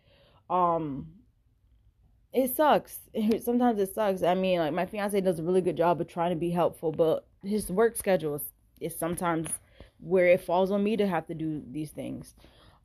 um 0.51 1.09
it 2.33 2.55
sucks. 2.55 3.01
Sometimes 3.43 3.81
it 3.81 3.95
sucks. 3.95 4.23
I 4.23 4.35
mean, 4.35 4.59
like 4.59 4.75
my 4.75 4.85
fiance 4.85 5.19
does 5.23 5.39
a 5.39 5.43
really 5.43 5.63
good 5.63 5.79
job 5.79 6.01
of 6.01 6.09
trying 6.09 6.31
to 6.31 6.37
be 6.37 6.51
helpful, 6.51 6.93
but 6.93 7.27
his 7.43 7.71
work 7.71 7.97
schedule 7.97 8.35
is, 8.35 8.43
is 8.81 8.99
sometimes 8.99 9.49
where 10.01 10.27
it 10.27 10.41
falls 10.41 10.71
on 10.71 10.83
me 10.83 10.97
to 10.97 11.07
have 11.07 11.27
to 11.27 11.35
do 11.35 11.63
these 11.71 11.91
things. 11.91 12.35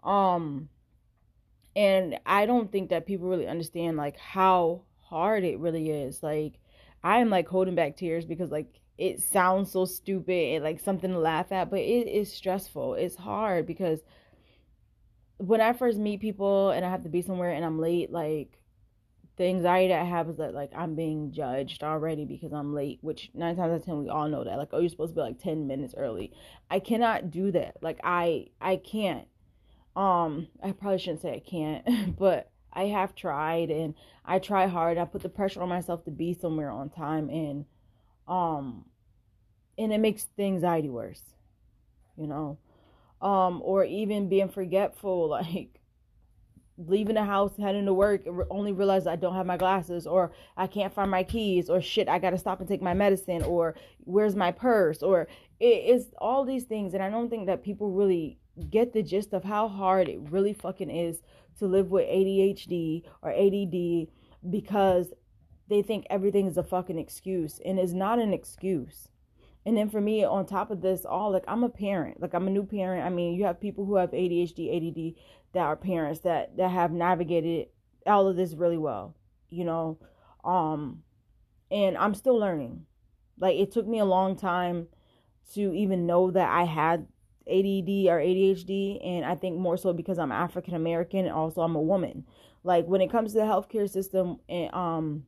Um 0.03 0.69
and 1.75 2.19
I 2.25 2.45
don't 2.45 2.71
think 2.71 2.89
that 2.89 3.05
people 3.05 3.27
really 3.27 3.47
understand 3.47 3.97
like 3.97 4.17
how 4.17 4.83
hard 5.01 5.43
it 5.43 5.59
really 5.59 5.89
is. 5.89 6.21
Like 6.21 6.59
I'm 7.03 7.29
like 7.29 7.47
holding 7.47 7.75
back 7.75 7.97
tears 7.97 8.25
because 8.25 8.51
like 8.51 8.79
it 8.97 9.21
sounds 9.21 9.71
so 9.71 9.85
stupid 9.85 10.55
and 10.55 10.63
like 10.63 10.79
something 10.79 11.11
to 11.11 11.19
laugh 11.19 11.51
at, 11.51 11.69
but 11.69 11.79
it 11.79 12.07
is 12.07 12.31
stressful. 12.31 12.95
It's 12.95 13.15
hard 13.15 13.65
because 13.65 14.01
when 15.37 15.61
I 15.61 15.73
first 15.73 15.97
meet 15.97 16.19
people 16.19 16.69
and 16.69 16.85
I 16.85 16.89
have 16.89 17.03
to 17.03 17.09
be 17.09 17.21
somewhere 17.21 17.51
and 17.51 17.65
I'm 17.65 17.79
late, 17.79 18.11
like 18.11 18.59
the 19.35 19.45
anxiety 19.45 19.87
that 19.89 20.01
I 20.01 20.05
have 20.05 20.29
is 20.29 20.37
that 20.37 20.53
like 20.53 20.71
I'm 20.75 20.95
being 20.95 21.31
judged 21.31 21.83
already 21.83 22.25
because 22.25 22.53
I'm 22.53 22.73
late, 22.73 22.99
which 23.01 23.31
nine 23.33 23.55
times 23.55 23.71
out 23.71 23.77
of 23.77 23.85
ten 23.85 23.97
we 23.97 24.09
all 24.09 24.27
know 24.29 24.43
that. 24.43 24.57
Like, 24.57 24.69
oh, 24.73 24.79
you're 24.79 24.89
supposed 24.89 25.11
to 25.11 25.15
be 25.15 25.21
like 25.21 25.39
ten 25.41 25.67
minutes 25.67 25.95
early. 25.97 26.31
I 26.69 26.79
cannot 26.79 27.31
do 27.31 27.51
that. 27.51 27.77
Like 27.81 27.99
I 28.03 28.47
I 28.61 28.77
can't. 28.77 29.27
Um, 29.95 30.47
I 30.61 30.71
probably 30.71 30.99
shouldn't 30.99 31.21
say 31.21 31.33
I 31.33 31.39
can't, 31.39 32.17
but 32.17 32.51
I 32.71 32.85
have 32.85 33.15
tried 33.15 33.69
and 33.69 33.95
I 34.25 34.39
try 34.39 34.67
hard. 34.67 34.97
I 34.97 35.05
put 35.05 35.23
the 35.23 35.29
pressure 35.29 35.61
on 35.61 35.69
myself 35.69 36.05
to 36.05 36.11
be 36.11 36.33
somewhere 36.33 36.71
on 36.71 36.89
time 36.89 37.29
and 37.29 37.65
um 38.27 38.85
and 39.77 39.91
it 39.91 39.99
makes 39.99 40.27
the 40.37 40.43
anxiety 40.43 40.89
worse. 40.89 41.21
You 42.17 42.27
know. 42.27 42.57
Um, 43.19 43.61
or 43.63 43.85
even 43.85 44.27
being 44.27 44.49
forgetful, 44.49 45.29
like 45.29 45.79
leaving 46.77 47.15
the 47.15 47.23
house, 47.23 47.55
heading 47.57 47.85
to 47.85 47.93
work, 47.93 48.25
and 48.25 48.41
only 48.49 48.71
realize 48.71 49.05
I 49.05 49.15
don't 49.15 49.35
have 49.35 49.45
my 49.45 49.57
glasses, 49.57 50.07
or 50.07 50.31
I 50.57 50.67
can't 50.67 50.93
find 50.93 51.11
my 51.11 51.23
keys, 51.23 51.69
or 51.69 51.81
shit, 51.81 52.09
I 52.09 52.19
gotta 52.19 52.37
stop 52.37 52.59
and 52.59 52.67
take 52.67 52.81
my 52.81 52.93
medicine, 52.93 53.43
or 53.43 53.75
where's 53.99 54.35
my 54.35 54.51
purse, 54.51 55.03
or 55.03 55.27
it's 55.59 56.07
all 56.17 56.43
these 56.45 56.63
things. 56.63 56.93
And 56.93 57.03
I 57.03 57.09
don't 57.09 57.29
think 57.29 57.45
that 57.45 57.63
people 57.63 57.91
really 57.91 58.39
get 58.69 58.93
the 58.93 59.03
gist 59.03 59.33
of 59.33 59.43
how 59.43 59.67
hard 59.67 60.09
it 60.09 60.19
really 60.29 60.53
fucking 60.53 60.89
is 60.89 61.21
to 61.59 61.67
live 61.67 61.91
with 61.91 62.07
ADHD 62.07 63.03
or 63.21 63.31
ADD 63.31 64.07
because 64.49 65.13
they 65.69 65.81
think 65.81 66.05
everything 66.09 66.47
is 66.47 66.57
a 66.57 66.63
fucking 66.63 66.99
excuse, 66.99 67.59
and 67.63 67.79
it's 67.79 67.93
not 67.93 68.19
an 68.19 68.33
excuse. 68.33 69.09
And 69.65 69.77
then 69.77 69.89
for 69.89 70.01
me, 70.01 70.23
on 70.23 70.45
top 70.45 70.71
of 70.71 70.81
this, 70.81 71.05
all 71.05 71.31
like 71.31 71.45
I'm 71.47 71.63
a 71.63 71.69
parent, 71.69 72.21
like 72.21 72.33
I'm 72.33 72.47
a 72.47 72.51
new 72.51 72.65
parent. 72.65 73.05
I 73.05 73.09
mean, 73.09 73.33
you 73.33 73.45
have 73.45 73.61
people 73.61 73.85
who 73.85 73.95
have 73.95 74.11
ADHD, 74.11 74.75
ADD 74.75 75.15
that 75.53 75.61
are 75.61 75.75
parents 75.75 76.21
that 76.21 76.57
that 76.57 76.69
have 76.69 76.91
navigated 76.91 77.67
all 78.05 78.27
of 78.27 78.35
this 78.35 78.53
really 78.53 78.77
well, 78.77 79.15
you 79.49 79.63
know. 79.63 79.99
Um, 80.43 81.03
and 81.71 81.97
I'm 81.97 82.13
still 82.13 82.37
learning. 82.37 82.85
Like 83.39 83.55
it 83.55 83.71
took 83.71 83.87
me 83.87 83.99
a 83.99 84.05
long 84.05 84.35
time 84.35 84.87
to 85.53 85.73
even 85.73 86.05
know 86.05 86.31
that 86.31 86.49
I 86.49 86.63
had 86.65 87.07
ADD 87.47 88.07
or 88.07 88.19
ADHD, 88.19 89.05
and 89.05 89.25
I 89.25 89.35
think 89.35 89.57
more 89.57 89.77
so 89.77 89.93
because 89.93 90.19
I'm 90.19 90.31
African 90.31 90.75
American 90.75 91.19
and 91.19 91.33
also 91.33 91.61
I'm 91.61 91.75
a 91.75 91.81
woman. 91.81 92.25
Like 92.63 92.85
when 92.85 93.01
it 93.01 93.11
comes 93.11 93.33
to 93.33 93.39
the 93.39 93.45
healthcare 93.45 93.89
system, 93.89 94.39
and 94.49 94.73
um 94.73 95.23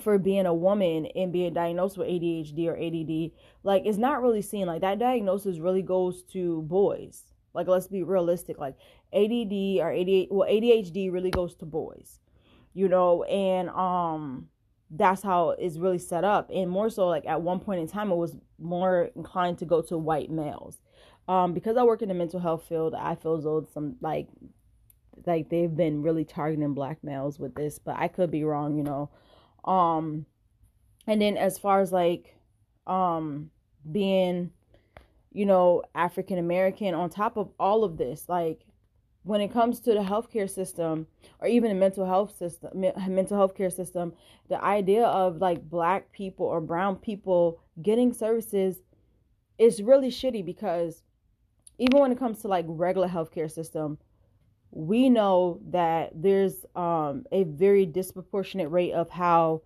for 0.00 0.18
being 0.18 0.46
a 0.46 0.54
woman 0.54 1.06
and 1.14 1.32
being 1.32 1.52
diagnosed 1.52 1.98
with 1.98 2.08
ADHD 2.08 2.66
or 2.66 2.76
ADD, 2.76 3.32
like 3.62 3.82
it's 3.84 3.98
not 3.98 4.22
really 4.22 4.42
seen. 4.42 4.66
Like 4.66 4.80
that 4.80 4.98
diagnosis 4.98 5.58
really 5.58 5.82
goes 5.82 6.22
to 6.32 6.62
boys. 6.62 7.24
Like 7.54 7.68
let's 7.68 7.88
be 7.88 8.02
realistic. 8.02 8.58
Like 8.58 8.76
ADD 9.12 9.80
or 9.80 9.92
ADHD, 9.92 10.28
well 10.30 10.48
ADHD 10.48 11.12
really 11.12 11.30
goes 11.30 11.54
to 11.56 11.66
boys, 11.66 12.20
you 12.72 12.88
know, 12.88 13.24
and 13.24 13.68
um 13.70 14.48
that's 14.94 15.22
how 15.22 15.50
it's 15.50 15.78
really 15.78 15.98
set 15.98 16.24
up. 16.24 16.50
And 16.52 16.70
more 16.70 16.90
so, 16.90 17.08
like 17.08 17.26
at 17.26 17.40
one 17.40 17.60
point 17.60 17.80
in 17.80 17.88
time, 17.88 18.10
it 18.10 18.16
was 18.16 18.36
more 18.58 19.10
inclined 19.16 19.58
to 19.58 19.64
go 19.64 19.80
to 19.82 19.96
white 19.96 20.30
males. 20.30 20.78
Um, 21.28 21.54
because 21.54 21.76
I 21.76 21.82
work 21.82 22.02
in 22.02 22.08
the 22.08 22.14
mental 22.14 22.40
health 22.40 22.64
field, 22.68 22.94
I 22.94 23.14
feel 23.14 23.36
as 23.36 23.44
though 23.44 23.66
some 23.72 23.96
like 24.00 24.28
like 25.26 25.48
they've 25.48 25.74
been 25.74 26.02
really 26.02 26.24
targeting 26.24 26.74
black 26.74 27.02
males 27.02 27.38
with 27.38 27.54
this, 27.54 27.78
but 27.78 27.96
I 27.98 28.08
could 28.08 28.30
be 28.30 28.44
wrong, 28.44 28.76
you 28.76 28.82
know. 28.82 29.10
Um, 29.64 30.26
and 31.06 31.20
then 31.20 31.36
as 31.36 31.58
far 31.58 31.80
as 31.80 31.92
like 31.92 32.36
um 32.86 33.50
being 33.90 34.50
you 35.32 35.46
know 35.46 35.82
African 35.94 36.38
American 36.38 36.94
on 36.94 37.10
top 37.10 37.36
of 37.36 37.50
all 37.58 37.84
of 37.84 37.96
this, 37.96 38.28
like 38.28 38.66
when 39.24 39.40
it 39.40 39.52
comes 39.52 39.80
to 39.80 39.92
the 39.92 40.00
healthcare 40.00 40.50
system 40.50 41.06
or 41.38 41.46
even 41.46 41.68
the 41.68 41.74
mental 41.74 42.06
health 42.06 42.36
system 42.36 42.80
mental 43.08 43.36
health 43.36 43.54
care 43.54 43.70
system 43.70 44.12
the 44.48 44.62
idea 44.64 45.04
of 45.06 45.36
like 45.36 45.68
black 45.68 46.10
people 46.12 46.46
or 46.46 46.60
brown 46.60 46.96
people 46.96 47.60
getting 47.80 48.12
services 48.12 48.82
is 49.58 49.82
really 49.82 50.10
shitty 50.10 50.44
because 50.44 51.02
even 51.78 52.00
when 52.00 52.12
it 52.12 52.18
comes 52.18 52.40
to 52.42 52.48
like 52.48 52.64
regular 52.68 53.08
healthcare 53.08 53.50
system 53.50 53.98
we 54.72 55.10
know 55.10 55.60
that 55.70 56.10
there's 56.14 56.64
um, 56.74 57.24
a 57.30 57.44
very 57.44 57.84
disproportionate 57.84 58.70
rate 58.70 58.92
of 58.92 59.10
how 59.10 59.60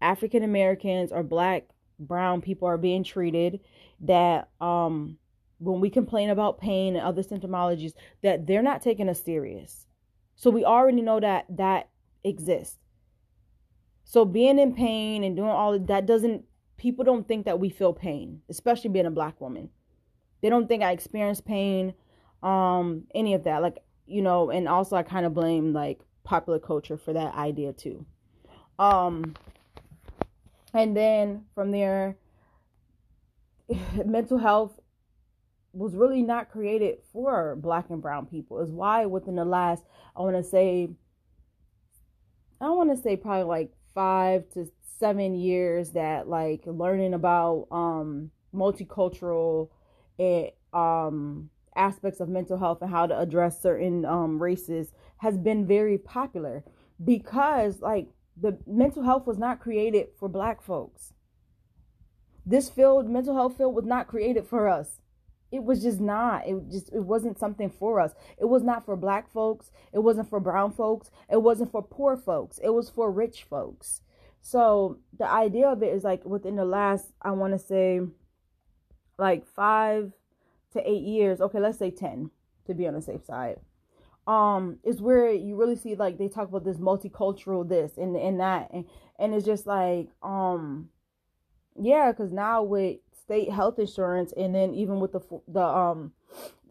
African 0.00 0.44
Americans 0.44 1.10
or 1.10 1.24
black 1.24 1.64
brown 1.98 2.40
people 2.40 2.68
are 2.68 2.78
being 2.78 3.02
treated 3.02 3.60
that 4.00 4.48
um, 4.60 5.18
when 5.58 5.80
we 5.80 5.90
complain 5.90 6.30
about 6.30 6.60
pain 6.60 6.94
and 6.94 7.04
other 7.04 7.22
symptomologies 7.22 7.92
that 8.22 8.46
they're 8.46 8.62
not 8.62 8.82
taking 8.82 9.08
us 9.08 9.22
serious. 9.22 9.86
So 10.36 10.48
we 10.50 10.64
already 10.64 11.02
know 11.02 11.18
that 11.18 11.46
that 11.50 11.88
exists. 12.22 12.78
So 14.04 14.24
being 14.24 14.60
in 14.60 14.74
pain 14.74 15.24
and 15.24 15.36
doing 15.36 15.48
all 15.48 15.74
of 15.74 15.88
that 15.88 16.06
doesn't 16.06 16.44
people 16.76 17.04
don't 17.04 17.26
think 17.26 17.46
that 17.46 17.60
we 17.60 17.68
feel 17.68 17.92
pain 17.92 18.42
especially 18.48 18.90
being 18.90 19.06
a 19.06 19.10
black 19.10 19.40
woman. 19.40 19.70
They 20.40 20.50
don't 20.50 20.68
think 20.68 20.82
i 20.82 20.92
experience 20.92 21.40
pain 21.40 21.94
um 22.44 23.04
any 23.12 23.34
of 23.34 23.44
that. 23.44 23.60
Like 23.60 23.78
you 24.12 24.22
know, 24.22 24.50
and 24.50 24.68
also 24.68 24.96
I 24.96 25.02
kind 25.02 25.24
of 25.24 25.34
blame 25.34 25.72
like 25.72 26.00
popular 26.22 26.58
culture 26.58 26.96
for 26.96 27.12
that 27.12 27.34
idea 27.34 27.72
too. 27.72 28.04
Um, 28.78 29.34
and 30.74 30.96
then 30.96 31.44
from 31.54 31.70
there, 31.70 32.16
mental 34.04 34.38
health 34.38 34.78
was 35.72 35.94
really 35.94 36.22
not 36.22 36.50
created 36.50 36.98
for 37.12 37.56
black 37.56 37.88
and 37.88 38.02
brown 38.02 38.26
people. 38.26 38.60
Is 38.60 38.70
why 38.70 39.06
within 39.06 39.36
the 39.36 39.44
last, 39.44 39.82
I 40.14 40.20
want 40.20 40.36
to 40.36 40.44
say, 40.44 40.90
I 42.60 42.70
want 42.70 42.94
to 42.94 43.02
say 43.02 43.16
probably 43.16 43.44
like 43.44 43.72
five 43.94 44.48
to 44.50 44.70
seven 44.98 45.34
years 45.34 45.90
that 45.90 46.28
like 46.28 46.62
learning 46.66 47.12
about 47.14 47.66
um 47.72 48.30
multicultural 48.54 49.68
it 50.18 50.56
um 50.72 51.50
aspects 51.76 52.20
of 52.20 52.28
mental 52.28 52.58
health 52.58 52.82
and 52.82 52.90
how 52.90 53.06
to 53.06 53.18
address 53.18 53.60
certain 53.60 54.04
um, 54.04 54.42
races 54.42 54.92
has 55.18 55.38
been 55.38 55.66
very 55.66 55.98
popular 55.98 56.64
because 57.02 57.80
like 57.80 58.08
the 58.40 58.58
mental 58.66 59.02
health 59.02 59.26
was 59.26 59.38
not 59.38 59.60
created 59.60 60.08
for 60.18 60.28
black 60.28 60.62
folks. 60.62 61.12
This 62.44 62.68
field 62.68 63.08
mental 63.08 63.34
health 63.34 63.56
field 63.56 63.74
was 63.74 63.84
not 63.84 64.08
created 64.08 64.46
for 64.46 64.68
us. 64.68 65.00
It 65.50 65.62
was 65.62 65.82
just 65.82 66.00
not. 66.00 66.46
It 66.46 66.70
just 66.70 66.92
it 66.92 67.04
wasn't 67.04 67.38
something 67.38 67.70
for 67.70 68.00
us. 68.00 68.14
It 68.38 68.46
was 68.46 68.62
not 68.62 68.84
for 68.84 68.96
black 68.96 69.30
folks. 69.30 69.70
It 69.92 69.98
wasn't 69.98 70.30
for 70.30 70.40
brown 70.40 70.72
folks. 70.72 71.10
It 71.30 71.42
wasn't 71.42 71.70
for 71.70 71.82
poor 71.82 72.16
folks. 72.16 72.58
It 72.62 72.70
was 72.70 72.88
for 72.88 73.10
rich 73.10 73.44
folks. 73.44 74.00
So 74.40 74.98
the 75.16 75.30
idea 75.30 75.68
of 75.68 75.82
it 75.82 75.94
is 75.94 76.02
like 76.02 76.24
within 76.24 76.56
the 76.56 76.64
last 76.64 77.12
i 77.22 77.30
want 77.30 77.52
to 77.52 77.58
say 77.58 78.00
like 79.18 79.46
five 79.46 80.12
to 80.72 80.88
eight 80.88 81.02
years, 81.02 81.40
okay, 81.40 81.60
let's 81.60 81.78
say 81.78 81.90
10 81.90 82.30
to 82.66 82.74
be 82.74 82.86
on 82.86 82.94
the 82.94 83.02
safe 83.02 83.24
side, 83.24 83.60
um, 84.26 84.78
is 84.84 85.00
where 85.00 85.30
you 85.30 85.56
really 85.56 85.76
see 85.76 85.94
like 85.94 86.18
they 86.18 86.28
talk 86.28 86.48
about 86.48 86.64
this 86.64 86.78
multicultural 86.78 87.68
this 87.68 87.96
and, 87.96 88.16
and 88.16 88.40
that. 88.40 88.70
And, 88.72 88.84
and 89.18 89.34
it's 89.34 89.46
just 89.46 89.66
like, 89.66 90.08
um, 90.22 90.88
yeah, 91.80 92.12
because 92.12 92.32
now 92.32 92.62
with 92.62 92.98
state 93.20 93.50
health 93.50 93.78
insurance 93.78 94.32
and 94.36 94.54
then 94.54 94.74
even 94.74 95.00
with 95.00 95.12
the, 95.12 95.20
the, 95.48 95.64
um, 95.64 96.12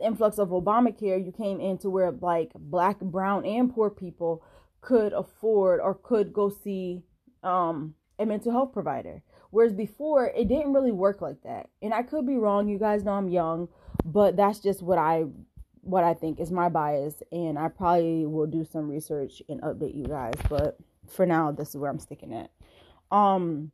influx 0.04 0.38
of 0.38 0.50
Obamacare, 0.50 1.24
you 1.24 1.32
came 1.32 1.60
into 1.60 1.90
where 1.90 2.12
like 2.12 2.52
black, 2.56 3.00
brown, 3.00 3.46
and 3.46 3.74
poor 3.74 3.90
people 3.90 4.44
could 4.82 5.14
afford 5.14 5.80
or 5.80 5.94
could 5.94 6.34
go 6.34 6.50
see 6.50 7.04
um, 7.44 7.94
a 8.20 8.26
mental 8.26 8.52
health 8.52 8.74
provider. 8.74 9.22
Whereas 9.52 9.74
before, 9.74 10.28
it 10.28 10.48
didn't 10.48 10.74
really 10.74 10.92
work 10.92 11.22
like 11.22 11.42
that. 11.44 11.70
And 11.82 11.94
I 11.94 12.04
could 12.04 12.26
be 12.26 12.38
wrong. 12.38 12.70
You 12.70 12.80
guys 12.80 13.04
know 13.04 13.12
I'm 13.12 13.30
young, 13.30 13.68
but 14.06 14.36
that's 14.36 14.60
just 14.60 14.82
what 14.82 14.98
I 14.98 15.26
what 15.82 16.04
I 16.04 16.14
think 16.14 16.40
is 16.40 16.52
my 16.52 16.70
bias 16.70 17.24
and 17.32 17.58
I 17.58 17.68
probably 17.68 18.26
will 18.26 18.46
do 18.46 18.64
some 18.64 18.88
research 18.88 19.42
and 19.50 19.62
update 19.62 19.96
you 19.96 20.06
guys, 20.06 20.34
but 20.48 20.78
for 21.08 21.26
now 21.26 21.52
this 21.52 21.70
is 21.70 21.78
where 21.78 21.90
I'm 21.90 22.00
sticking 22.00 22.34
at. 22.34 22.52
Um 23.12 23.72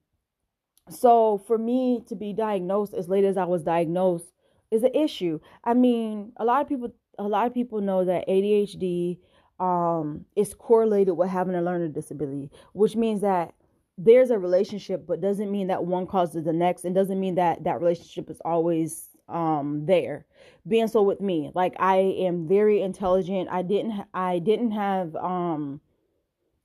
so 0.90 1.38
for 1.48 1.58
me 1.58 2.04
to 2.08 2.16
be 2.16 2.34
diagnosed 2.34 2.94
as 2.94 3.10
late 3.10 3.26
as 3.26 3.38
I 3.38 3.44
was 3.44 3.64
diagnosed 3.64 4.32
is 4.72 4.84
an 4.84 4.94
issue. 4.94 5.40
I 5.64 5.74
mean, 5.74 6.32
a 6.38 6.46
lot 6.46 6.62
of 6.62 6.70
people 6.70 6.94
a 7.20 7.24
lot 7.24 7.48
of 7.48 7.54
people 7.54 7.82
know 7.82 8.06
that 8.06 8.28
ADHD 8.28 9.20
um 9.60 10.26
is 10.36 10.54
correlated 10.54 11.18
with 11.18 11.30
having 11.30 11.56
a 11.56 11.62
learning 11.62 11.92
disability, 11.92 12.52
which 12.74 12.96
means 12.96 13.22
that 13.22 13.54
there's 13.98 14.30
a 14.30 14.38
relationship 14.38 15.06
but 15.08 15.22
doesn't 15.22 15.52
mean 15.52 15.68
that 15.68 15.84
one 15.84 16.06
causes 16.06 16.44
the 16.44 16.54
next 16.54 16.86
and 16.86 16.94
doesn't 16.94 17.20
mean 17.20 17.36
that 17.36 17.64
that 17.64 17.80
relationship 17.82 18.30
is 18.30 18.40
always 18.46 19.10
um 19.30 19.86
there 19.86 20.26
being 20.68 20.88
so 20.88 21.02
with 21.02 21.22
me. 21.22 21.52
Like 21.54 21.76
i 21.80 21.98
am 21.98 22.48
very 22.48 22.82
intelligent. 22.82 23.50
I 23.52 23.62
didn't 23.62 24.06
i 24.14 24.40
didn't 24.40 24.72
have 24.72 25.16
um 25.16 25.82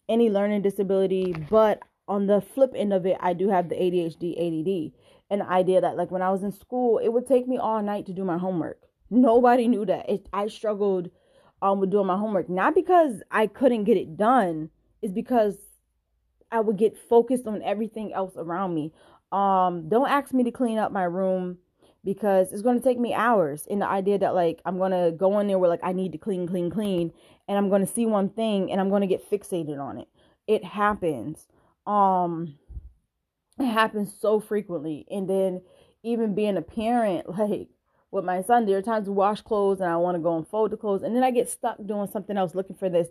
any 0.08 0.30
learning 0.30 0.62
disability 0.62 1.32
but 1.48 1.80
on 2.08 2.26
the 2.26 2.40
flip 2.40 2.72
end 2.74 2.92
of 2.92 3.06
it 3.06 3.16
i 3.20 3.32
do 3.32 3.48
have 3.48 3.68
the 3.68 3.76
adhd 3.76 4.34
add 4.36 4.92
and 5.30 5.42
idea 5.42 5.80
that. 5.80 5.96
Like 5.96 6.10
when 6.10 6.22
i 6.22 6.30
was 6.30 6.42
in 6.42 6.52
school 6.52 6.98
it 6.98 7.08
would 7.08 7.26
take 7.26 7.46
me 7.48 7.56
all 7.58 7.82
night 7.82 8.06
to 8.06 8.12
do 8.12 8.24
my 8.24 8.38
homework. 8.38 8.80
Nobody 9.10 9.68
knew 9.68 9.86
that. 9.86 10.08
It, 10.08 10.28
i 10.32 10.48
struggled 10.48 11.10
um 11.62 11.78
with 11.80 11.90
doing 11.90 12.06
my 12.06 12.16
homework. 12.16 12.48
Not 12.48 12.74
because 12.74 13.22
i 13.30 13.46
couldn't 13.46 13.84
get 13.84 13.96
it 13.96 14.16
done. 14.16 14.70
It's 15.00 15.12
because 15.12 15.56
i 16.50 16.60
would 16.60 16.76
get 16.76 16.98
focused 16.98 17.46
on 17.46 17.62
everything 17.62 18.12
else 18.12 18.34
around 18.36 18.74
me. 18.74 18.92
Um 19.30 19.88
don't 19.88 20.08
ask 20.10 20.34
me 20.34 20.44
to 20.44 20.50
clean 20.50 20.78
up 20.78 20.92
my 20.92 21.04
room 21.04 21.58
because 22.04 22.52
it's 22.52 22.62
going 22.62 22.76
to 22.76 22.84
take 22.84 22.98
me 22.98 23.14
hours 23.14 23.66
in 23.66 23.78
the 23.78 23.86
idea 23.86 24.18
that 24.18 24.34
like 24.34 24.60
i'm 24.64 24.78
going 24.78 24.92
to 24.92 25.12
go 25.16 25.38
in 25.38 25.46
there 25.46 25.58
where 25.58 25.70
like 25.70 25.80
i 25.82 25.92
need 25.92 26.12
to 26.12 26.18
clean 26.18 26.46
clean 26.46 26.70
clean 26.70 27.12
and 27.48 27.56
i'm 27.58 27.68
going 27.68 27.84
to 27.84 27.92
see 27.92 28.06
one 28.06 28.28
thing 28.28 28.70
and 28.70 28.80
i'm 28.80 28.88
going 28.88 29.02
to 29.02 29.06
get 29.06 29.30
fixated 29.30 29.78
on 29.78 29.98
it. 29.98 30.08
It 30.46 30.64
happens. 30.64 31.46
Um 31.86 32.58
it 33.58 33.66
happens 33.66 34.14
so 34.18 34.40
frequently. 34.40 35.06
And 35.10 35.28
then 35.28 35.62
even 36.02 36.34
being 36.34 36.56
a 36.56 36.62
parent 36.62 37.28
like 37.38 37.68
with 38.10 38.24
my 38.24 38.42
son 38.42 38.66
there 38.66 38.76
are 38.76 38.82
times 38.82 39.06
to 39.06 39.12
wash 39.12 39.40
clothes 39.40 39.80
and 39.80 39.88
i 39.88 39.96
want 39.96 40.14
to 40.16 40.22
go 40.22 40.36
and 40.36 40.46
fold 40.46 40.70
the 40.70 40.76
clothes 40.76 41.02
and 41.02 41.16
then 41.16 41.22
i 41.22 41.30
get 41.30 41.48
stuck 41.48 41.76
doing 41.86 42.06
something 42.06 42.36
else 42.36 42.54
looking 42.54 42.76
for 42.76 42.90
this 42.90 43.08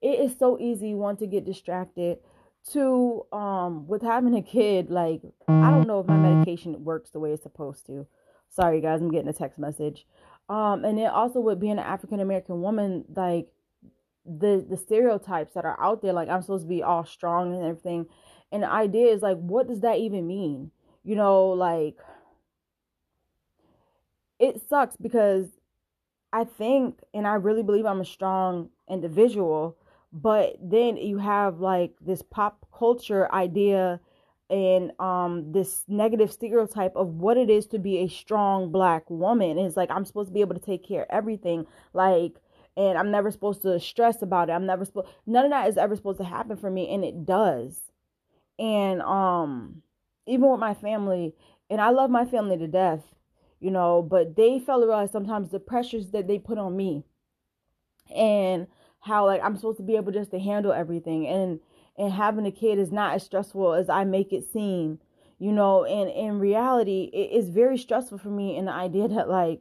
it 0.00 0.20
is 0.20 0.38
so 0.38 0.58
easy 0.60 0.94
one 0.94 1.16
to 1.16 1.26
get 1.26 1.44
distracted 1.44 2.18
to 2.70 3.26
um 3.32 3.86
with 3.88 4.02
having 4.02 4.34
a 4.34 4.42
kid 4.42 4.88
like 4.88 5.20
i 5.48 5.70
don't 5.70 5.86
know 5.86 5.98
if 6.00 6.06
my 6.06 6.16
medication 6.16 6.84
works 6.84 7.10
the 7.10 7.18
way 7.18 7.32
it's 7.32 7.42
supposed 7.42 7.86
to. 7.86 8.06
Sorry 8.48 8.80
guys 8.80 9.00
i'm 9.00 9.10
getting 9.10 9.28
a 9.28 9.32
text 9.32 9.58
message. 9.58 10.06
Um 10.48 10.84
and 10.84 10.98
then 10.98 11.10
also 11.10 11.40
with 11.40 11.60
being 11.60 11.72
an 11.72 11.78
african 11.80 12.20
american 12.20 12.60
woman 12.60 13.04
like 13.14 13.48
the 14.24 14.64
the 14.68 14.76
stereotypes 14.76 15.54
that 15.54 15.64
are 15.64 15.80
out 15.80 16.02
there 16.02 16.12
like 16.12 16.28
i'm 16.28 16.42
supposed 16.42 16.64
to 16.64 16.68
be 16.68 16.82
all 16.82 17.04
strong 17.04 17.54
and 17.54 17.64
everything. 17.64 18.06
And 18.52 18.62
the 18.62 18.70
idea 18.70 19.12
is 19.12 19.22
like 19.22 19.38
what 19.38 19.66
does 19.66 19.80
that 19.80 19.98
even 19.98 20.26
mean? 20.26 20.70
You 21.02 21.16
know 21.16 21.48
like 21.48 21.96
it 24.38 24.60
sucks 24.68 24.96
because 24.96 25.46
i 26.32 26.44
think 26.44 26.98
and 27.14 27.26
i 27.26 27.34
really 27.34 27.62
believe 27.62 27.86
i'm 27.86 28.00
a 28.00 28.04
strong 28.04 28.68
individual 28.90 29.76
but 30.12 30.56
then 30.62 30.96
you 30.96 31.18
have 31.18 31.60
like 31.60 31.94
this 32.00 32.22
pop 32.22 32.66
culture 32.76 33.32
idea 33.32 34.00
and 34.50 34.92
um 35.00 35.50
this 35.52 35.84
negative 35.88 36.30
stereotype 36.30 36.94
of 36.96 37.08
what 37.14 37.38
it 37.38 37.48
is 37.48 37.66
to 37.66 37.78
be 37.78 37.98
a 37.98 38.08
strong 38.08 38.70
black 38.70 39.08
woman. 39.08 39.58
It's 39.58 39.76
like 39.76 39.90
i'm 39.90 40.04
supposed 40.04 40.28
to 40.28 40.34
be 40.34 40.42
able 40.42 40.54
to 40.54 40.60
take 40.60 40.86
care 40.86 41.02
of 41.02 41.08
everything 41.10 41.66
like 41.94 42.34
and 42.76 42.98
i'm 42.98 43.10
never 43.10 43.30
supposed 43.30 43.62
to 43.62 43.80
stress 43.80 44.20
about 44.22 44.50
it. 44.50 44.52
I'm 44.52 44.66
never 44.66 44.84
supposed 44.84 45.08
none 45.26 45.46
of 45.46 45.50
that 45.50 45.68
is 45.68 45.78
ever 45.78 45.96
supposed 45.96 46.18
to 46.18 46.24
happen 46.24 46.56
for 46.56 46.70
me 46.70 46.92
and 46.92 47.04
it 47.04 47.24
does. 47.24 47.78
And 48.58 49.00
um 49.02 49.82
even 50.26 50.50
with 50.50 50.60
my 50.60 50.74
family 50.74 51.34
and 51.70 51.80
i 51.80 51.90
love 51.90 52.10
my 52.10 52.24
family 52.24 52.58
to 52.58 52.68
death 52.68 53.02
you 53.60 53.70
know 53.70 54.02
but 54.02 54.36
they 54.36 54.58
fail 54.58 54.80
to 54.80 54.86
realize 54.86 55.10
sometimes 55.10 55.50
the 55.50 55.58
pressures 55.58 56.10
that 56.10 56.28
they 56.28 56.38
put 56.38 56.58
on 56.58 56.76
me. 56.76 57.04
And 58.14 58.66
how 59.02 59.26
like 59.26 59.42
I'm 59.42 59.56
supposed 59.56 59.78
to 59.78 59.84
be 59.84 59.96
able 59.96 60.12
just 60.12 60.30
to 60.30 60.38
handle 60.38 60.72
everything. 60.72 61.26
And 61.26 61.60
and 61.98 62.12
having 62.12 62.46
a 62.46 62.50
kid 62.50 62.78
is 62.78 62.90
not 62.90 63.14
as 63.14 63.22
stressful 63.22 63.74
as 63.74 63.90
I 63.90 64.04
make 64.04 64.32
it 64.32 64.50
seem 64.50 64.98
you 65.42 65.50
know? 65.50 65.84
And 65.84 66.08
in 66.08 66.38
reality 66.38 67.10
it 67.12 67.36
is 67.36 67.50
very 67.50 67.76
stressful 67.76 68.18
for 68.18 68.28
me 68.28 68.56
in 68.56 68.66
the 68.66 68.72
idea 68.72 69.08
that 69.08 69.28
like 69.28 69.60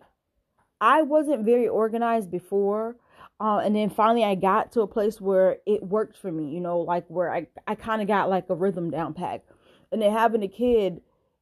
I 0.80 1.01
wasn't 1.01 1.43
very 1.43 1.67
organized 1.67 2.30
before 2.30 2.97
uh, 3.39 3.58
and 3.58 3.75
then 3.75 3.89
finally 3.89 4.23
I 4.23 4.36
got 4.36 4.71
to 4.73 4.82
a 4.82 4.88
place 4.88 5.19
where 5.19 5.58
it 5.65 5.82
worked 5.82 6.17
for 6.17 6.32
me 6.32 6.54
you 6.54 6.62
know? 6.62 6.80
Like 6.80 7.06
where 7.08 7.34
I 7.34 7.47
I 7.67 7.73
kind 7.73 8.01
of 8.01 8.08
got 8.08 8.30
like 8.30 8.47
a 8.49 8.56
rhythm 8.56 8.91
down 8.91 9.15
pat 9.15 9.43
and 9.91 10.01
then 10.01 10.13
having 10.13 10.43
a 10.43 10.47
kid 10.47 11.01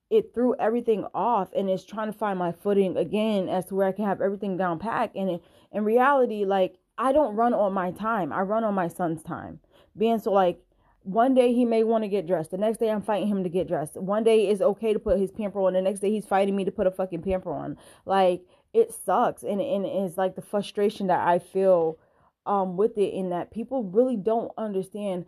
it 0.10 0.34
threw 0.34 0.56
everything 0.56 1.06
off 1.14 1.50
and 1.54 1.70
it's 1.70 1.84
trying 1.84 2.12
to 2.12 2.18
find 2.18 2.40
my 2.40 2.52
footing 2.52 2.96
again 2.98 3.50
as 3.50 3.66
to 3.66 3.76
where 3.76 3.88
I 3.88 3.92
can 3.92 4.06
have 4.06 4.22
everything 4.22 4.56
down 4.56 4.80
pat 4.80 5.12
and 5.16 5.30
it, 5.30 5.44
in 5.74 5.84
reality 5.84 6.46
like 6.46 6.78
I 7.00 7.14
don't 7.14 7.36
run 7.38 7.54
on 7.54 7.74
my 7.74 7.92
time. 7.92 8.34
I 8.34 8.42
run 8.42 8.66
on 8.66 8.76
my 8.76 8.90
son's 8.90 9.24
time. 9.24 9.62
Being 9.98 10.20
so 10.20 10.34
like 10.34 10.62
one 11.04 11.34
day 11.34 11.54
he 11.54 11.64
may 11.64 11.84
want 11.84 12.04
to 12.04 12.10
get 12.10 12.28
dressed. 12.28 12.52
The 12.52 12.58
next 12.58 12.80
day 12.80 12.92
I'm 12.92 13.02
fighting 13.02 13.30
him 13.30 13.44
to 13.44 13.50
get 13.50 13.70
dressed. 13.70 13.96
One 13.96 14.26
day 14.26 14.48
it's 14.48 14.62
okay 14.62 14.92
to 14.92 15.00
put 15.00 15.18
his 15.18 15.32
pamper 15.32 15.62
on. 15.62 15.74
The 15.74 15.82
next 15.82 16.02
day 16.02 16.12
he's 16.12 16.26
fighting 16.26 16.58
me 16.58 16.66
to 16.66 16.72
put 16.72 16.88
a 16.88 16.92
fucking 16.92 17.22
pamper 17.22 17.54
on. 17.54 17.78
Like 18.06 18.42
it 18.74 18.94
sucks. 18.94 19.44
And, 19.44 19.62
and 19.62 19.86
it's 19.86 20.18
like 20.18 20.36
the 20.36 20.42
frustration 20.42 21.08
that 21.08 21.26
I 21.26 21.40
feel 21.40 21.98
um 22.46 22.76
with 22.76 22.98
it 22.98 23.14
in 23.14 23.30
that 23.30 23.52
people 23.52 23.84
really 23.84 24.18
don't 24.18 24.52
understand 24.58 25.26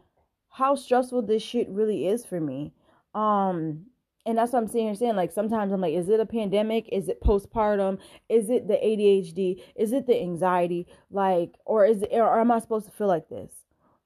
how 0.49 0.75
stressful 0.75 1.21
this 1.21 1.41
shit 1.41 1.69
really 1.69 2.05
is 2.05 2.25
for 2.25 2.41
me. 2.41 2.73
Um 3.15 3.86
and 4.25 4.38
that's 4.38 4.53
what 4.53 4.60
I'm 4.60 4.67
sitting 4.67 4.88
here 4.88 4.95
saying. 4.95 5.15
Like 5.15 5.31
sometimes 5.31 5.71
I'm 5.71 5.81
like, 5.81 5.95
is 5.95 6.10
it 6.10 6.19
a 6.19 6.25
pandemic? 6.25 6.88
Is 6.91 7.10
it 7.10 7.21
postpartum? 7.21 7.99
Is 8.29 8.49
it 8.49 8.67
the 8.67 8.75
ADHD? 8.75 9.62
Is 9.75 9.93
it 9.93 10.05
the 10.05 10.19
anxiety? 10.19 10.88
Like, 11.10 11.55
or 11.65 11.86
is 11.86 12.03
it, 12.03 12.12
or 12.13 12.39
am 12.39 12.51
I 12.51 12.60
supposed 12.60 12.86
to 12.86 12.91
feel 12.91 13.07
like 13.07 13.29
this? 13.29 13.51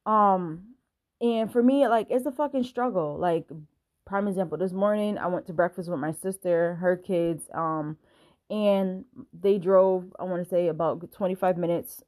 Um, 0.05 0.75
and 1.21 1.51
for 1.51 1.61
me, 1.61 1.87
like, 1.87 2.07
it's 2.09 2.25
a 2.25 2.31
fucking 2.31 2.63
struggle. 2.63 3.17
Like, 3.17 3.47
prime 4.05 4.27
example, 4.27 4.57
this 4.57 4.71
morning 4.71 5.17
I 5.17 5.27
went 5.27 5.47
to 5.47 5.53
breakfast 5.53 5.89
with 5.89 5.99
my 5.99 6.11
sister, 6.13 6.75
her 6.75 6.95
kids, 6.95 7.43
um, 7.53 7.97
and 8.49 9.05
they 9.33 9.57
drove, 9.57 10.13
I 10.19 10.23
want 10.23 10.43
to 10.43 10.49
say 10.49 10.67
about 10.67 11.11
25 11.11 11.57
minutes, 11.57 12.03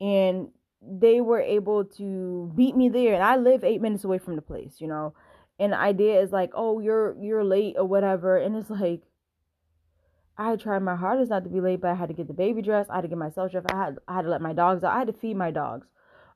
and 0.00 0.48
they 0.80 1.20
were 1.20 1.40
able 1.40 1.84
to 1.84 2.52
beat 2.54 2.76
me 2.76 2.88
there. 2.88 3.14
And 3.14 3.22
I 3.22 3.36
live 3.36 3.64
eight 3.64 3.80
minutes 3.80 4.04
away 4.04 4.18
from 4.18 4.36
the 4.36 4.42
place, 4.42 4.76
you 4.80 4.86
know 4.86 5.12
and 5.58 5.72
the 5.72 5.78
idea 5.78 6.20
is 6.20 6.32
like 6.32 6.50
oh 6.54 6.80
you're 6.80 7.16
you're 7.20 7.44
late 7.44 7.74
or 7.78 7.84
whatever 7.84 8.36
and 8.36 8.56
it's 8.56 8.70
like 8.70 9.02
I 10.38 10.56
tried 10.56 10.80
my 10.80 10.96
hardest 10.96 11.30
not 11.30 11.44
to 11.44 11.50
be 11.50 11.60
late, 11.60 11.80
but 11.80 11.90
I 11.90 11.94
had 11.94 12.08
to 12.08 12.14
get 12.14 12.26
the 12.28 12.34
baby 12.34 12.60
dressed. 12.60 12.90
I 12.90 12.96
had 12.96 13.02
to 13.02 13.08
get 13.08 13.18
myself 13.18 13.52
dressed. 13.52 13.72
I 13.72 13.76
had 13.76 13.98
I 14.06 14.16
had 14.16 14.22
to 14.22 14.28
let 14.28 14.42
my 14.42 14.52
dogs 14.52 14.84
out. 14.84 14.94
I 14.94 14.98
had 14.98 15.06
to 15.06 15.12
feed 15.12 15.36
my 15.36 15.50
dogs. 15.50 15.86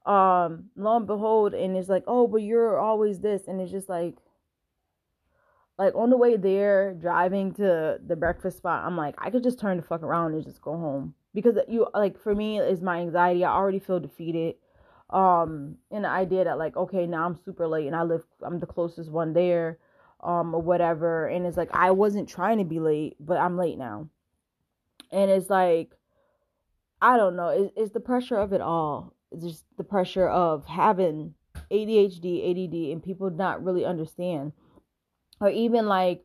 Um, 0.07 0.71
lo 0.77 0.97
and 0.97 1.07
behold, 1.07 1.53
and 1.53 1.77
it's 1.77 1.91
like, 1.91 2.05
oh, 2.07 2.27
but 2.27 2.39
you're 2.39 2.79
always 2.79 3.21
this, 3.21 3.47
and 3.47 3.61
it's 3.61 3.71
just 3.71 3.91
like, 3.91 4.17
like 5.79 5.95
on 5.95 6.09
the 6.09 6.17
way 6.17 6.39
there, 6.39 6.95
driving 6.95 7.53
to 7.55 7.99
the 8.05 8.17
breakfast 8.17 8.57
spot, 8.57 8.85
I'm 8.87 8.97
like, 8.97 9.15
I 9.19 9.29
could 9.29 9.43
just 9.43 9.61
turn 9.61 9.77
the 9.77 9.83
fuck 9.83 10.03
around 10.03 10.33
and 10.33 10.45
just 10.45 10.63
go 10.63 10.73
home 10.73 11.15
because 11.35 11.57
you 11.69 11.87
like 11.93 12.19
for 12.19 12.35
me 12.35 12.59
is 12.59 12.81
my 12.81 13.01
anxiety. 13.01 13.45
I 13.45 13.53
already 13.55 13.79
feel 13.79 14.01
defeated 14.01 14.55
um 15.13 15.77
the 15.91 16.07
idea 16.07 16.45
that 16.45 16.59
like 16.59 16.77
okay 16.77 17.07
now 17.07 17.27
i'm 17.27 17.39
super 17.45 17.67
late 17.67 17.87
and 17.87 17.97
i 17.97 18.03
live 18.03 18.23
i'm 18.43 18.61
the 18.61 18.67
closest 18.67 19.11
one 19.11 19.33
there 19.33 19.79
um 20.23 20.55
or 20.55 20.61
whatever. 20.61 21.27
And 21.27 21.47
it's 21.47 21.57
like 21.57 21.71
i 21.73 21.91
wasn't 21.91 22.29
trying 22.29 22.59
to 22.59 22.65
be 22.65 22.81
late 22.81 23.17
but 23.21 23.39
i'm 23.39 23.57
late 23.57 23.79
now. 23.79 24.09
And 25.11 25.31
it's 25.31 25.51
like 25.51 25.97
i 27.03 27.17
don't 27.17 27.37
know 27.37 27.49
it's, 27.49 27.73
it's 27.77 27.93
the 27.93 28.01
pressure 28.01 28.37
of 28.37 28.53
it 28.53 28.61
all. 28.61 29.15
It's 29.33 29.45
just 29.45 29.65
the 29.77 29.85
pressure 29.85 30.29
of 30.29 30.67
having 30.67 31.35
adhd 31.71 32.51
add 32.51 32.93
and 32.93 33.03
people 33.03 33.31
not 33.31 33.65
really 33.65 33.85
understand. 33.85 34.53
Or 35.41 35.49
even 35.49 35.87
like 35.87 36.25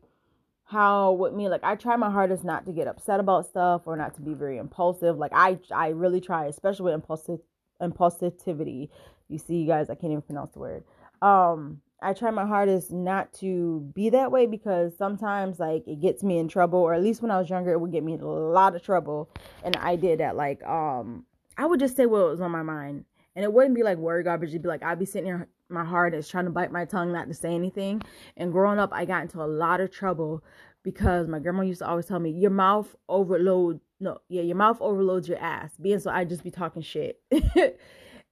how 0.64 1.12
with 1.12 1.32
me 1.32 1.48
like 1.48 1.62
i 1.62 1.76
try 1.76 1.96
my 1.96 2.10
hardest 2.10 2.44
not 2.44 2.66
to 2.66 2.72
get 2.72 2.88
upset 2.88 3.20
about 3.20 3.46
stuff 3.46 3.82
or 3.86 3.96
not 3.96 4.14
to 4.14 4.20
be 4.20 4.34
very 4.34 4.58
impulsive. 4.58 5.16
Like 5.16 5.32
i 5.34 5.58
i 5.74 5.88
really 5.88 6.20
try 6.20 6.46
especially 6.46 6.84
with 6.84 6.94
impulsive 6.94 7.40
impulsivity. 7.80 8.88
You 9.28 9.38
see, 9.38 9.56
you 9.56 9.66
guys, 9.66 9.90
I 9.90 9.94
can't 9.94 10.12
even 10.12 10.22
pronounce 10.22 10.52
the 10.52 10.60
word. 10.60 10.84
Um, 11.22 11.80
I 12.02 12.12
try 12.12 12.30
my 12.30 12.46
hardest 12.46 12.92
not 12.92 13.32
to 13.34 13.80
be 13.94 14.10
that 14.10 14.30
way 14.30 14.46
because 14.46 14.96
sometimes 14.96 15.58
like 15.58 15.88
it 15.88 16.00
gets 16.00 16.22
me 16.22 16.38
in 16.38 16.48
trouble, 16.48 16.78
or 16.78 16.92
at 16.92 17.02
least 17.02 17.22
when 17.22 17.30
I 17.30 17.38
was 17.38 17.48
younger, 17.48 17.72
it 17.72 17.80
would 17.80 17.92
get 17.92 18.04
me 18.04 18.12
in 18.14 18.20
a 18.20 18.28
lot 18.28 18.76
of 18.76 18.82
trouble. 18.82 19.30
And 19.64 19.76
I 19.76 19.96
did 19.96 20.20
that 20.20 20.36
like 20.36 20.62
um 20.64 21.24
I 21.56 21.64
would 21.64 21.80
just 21.80 21.96
say 21.96 22.06
what 22.06 22.30
was 22.30 22.40
on 22.40 22.50
my 22.50 22.62
mind. 22.62 23.04
And 23.34 23.44
it 23.44 23.52
wouldn't 23.52 23.74
be 23.74 23.82
like 23.82 23.98
word 23.98 24.24
garbage, 24.24 24.50
it'd 24.50 24.62
be 24.62 24.68
like 24.68 24.82
I'd 24.82 24.98
be 24.98 25.06
sitting 25.06 25.26
here 25.26 25.48
my 25.68 25.84
heart 25.84 26.14
is 26.14 26.28
trying 26.28 26.44
to 26.44 26.50
bite 26.50 26.70
my 26.70 26.84
tongue 26.84 27.12
not 27.12 27.28
to 27.28 27.34
say 27.34 27.54
anything. 27.54 28.02
And 28.36 28.52
growing 28.52 28.78
up 28.78 28.90
I 28.92 29.06
got 29.06 29.22
into 29.22 29.42
a 29.42 29.44
lot 29.46 29.80
of 29.80 29.90
trouble 29.90 30.44
because 30.82 31.26
my 31.26 31.38
grandma 31.38 31.62
used 31.62 31.80
to 31.80 31.88
always 31.88 32.06
tell 32.06 32.20
me 32.20 32.30
your 32.30 32.50
mouth 32.50 32.94
overload 33.08 33.80
no 34.00 34.18
yeah 34.28 34.42
your 34.42 34.56
mouth 34.56 34.78
overloads 34.80 35.28
your 35.28 35.38
ass. 35.38 35.72
Being 35.80 36.00
so 36.00 36.10
i 36.10 36.24
just 36.24 36.44
be 36.44 36.50
talking 36.50 36.82
shit. 36.82 37.20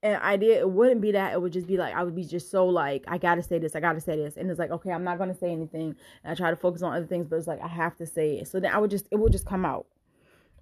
And 0.03 0.17
I 0.21 0.37
did, 0.37 0.59
it 0.59 0.69
wouldn't 0.69 1.01
be 1.01 1.13
that. 1.13 1.33
It 1.33 1.41
would 1.41 1.51
just 1.51 1.65
be 1.65 1.77
like 1.77 1.95
i 1.95 2.03
would 2.03 2.15
be 2.15 2.23
just 2.23 2.51
so 2.51 2.67
like 2.67 3.03
i 3.07 3.17
gotta 3.17 3.41
say 3.41 3.57
this 3.57 3.75
i 3.75 3.79
gotta 3.79 3.99
say 3.99 4.15
this. 4.15 4.37
And 4.37 4.51
it's 4.51 4.59
like 4.59 4.69
okay 4.69 4.91
i'm 4.91 5.03
not 5.03 5.17
gonna 5.17 5.33
say 5.33 5.51
anything. 5.51 5.95
And 6.23 6.31
i 6.31 6.35
try 6.35 6.51
to 6.51 6.55
focus 6.55 6.83
on 6.83 6.95
other 6.95 7.07
things 7.07 7.25
but 7.27 7.37
it's 7.37 7.47
like 7.47 7.61
i 7.61 7.67
have 7.67 7.95
to 7.97 8.05
say 8.05 8.37
it. 8.37 8.47
So 8.47 8.59
then 8.59 8.71
i 8.71 8.77
would 8.77 8.91
just 8.91 9.07
it 9.11 9.15
would 9.17 9.31
just 9.31 9.47
come 9.47 9.65
out. 9.65 9.87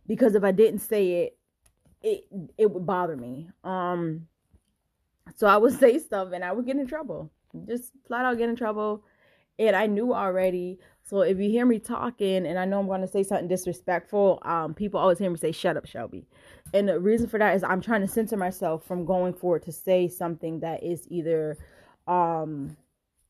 Because 0.08 0.36
if 0.36 0.46
i 0.46 0.54
didn't 0.54 0.80
say 0.80 1.24
it 1.24 1.38
it 2.02 2.24
it 2.58 2.72
would 2.72 2.86
bother 2.86 3.18
me. 3.18 3.50
Um 3.66 4.28
so 5.36 5.46
i 5.48 5.58
would 5.58 5.74
say 5.80 6.00
stuff 6.00 6.30
and 6.34 6.46
i 6.46 6.54
would 6.54 6.66
get 6.66 6.78
in 6.78 6.88
trouble. 6.88 7.30
Just 7.68 7.92
flat 8.08 8.24
out 8.24 8.38
get 8.38 8.48
in 8.48 8.56
trouble. 8.56 9.04
And 9.60 9.76
i 9.76 9.88
knew 9.88 10.14
already 10.14 10.80
So 11.06 11.22
if 11.22 11.38
you 11.38 11.50
hear 11.50 11.66
me 11.66 11.80
talking 11.80 12.46
and 12.46 12.58
I 12.58 12.66
know 12.66 12.80
I'm 12.80 12.88
going 12.88 13.02
to 13.02 13.08
say 13.08 13.24
something 13.24 13.48
disrespectful, 13.48 14.40
um, 14.44 14.74
people 14.74 15.00
always 15.00 15.20
hear 15.20 15.30
me 15.30 15.38
say, 15.38 15.52
shut 15.52 15.76
up, 15.76 15.86
Shelby. 15.86 16.26
And 16.74 16.88
the 16.88 17.00
reason 17.00 17.28
for 17.28 17.38
that 17.40 17.56
is 17.56 17.64
I'm 17.64 17.82
trying 17.82 18.02
to 18.02 18.08
censor 18.08 18.38
myself 18.38 18.86
from 18.86 19.06
going 19.06 19.34
forward 19.34 19.64
to 19.64 19.72
say 19.72 20.08
something 20.08 20.62
that 20.62 20.82
is 20.82 21.06
either, 21.10 21.58
um, 22.08 22.78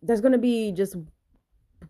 there's 0.04 0.22
going 0.22 0.34
to 0.34 0.38
be 0.38 0.72
just 0.72 0.96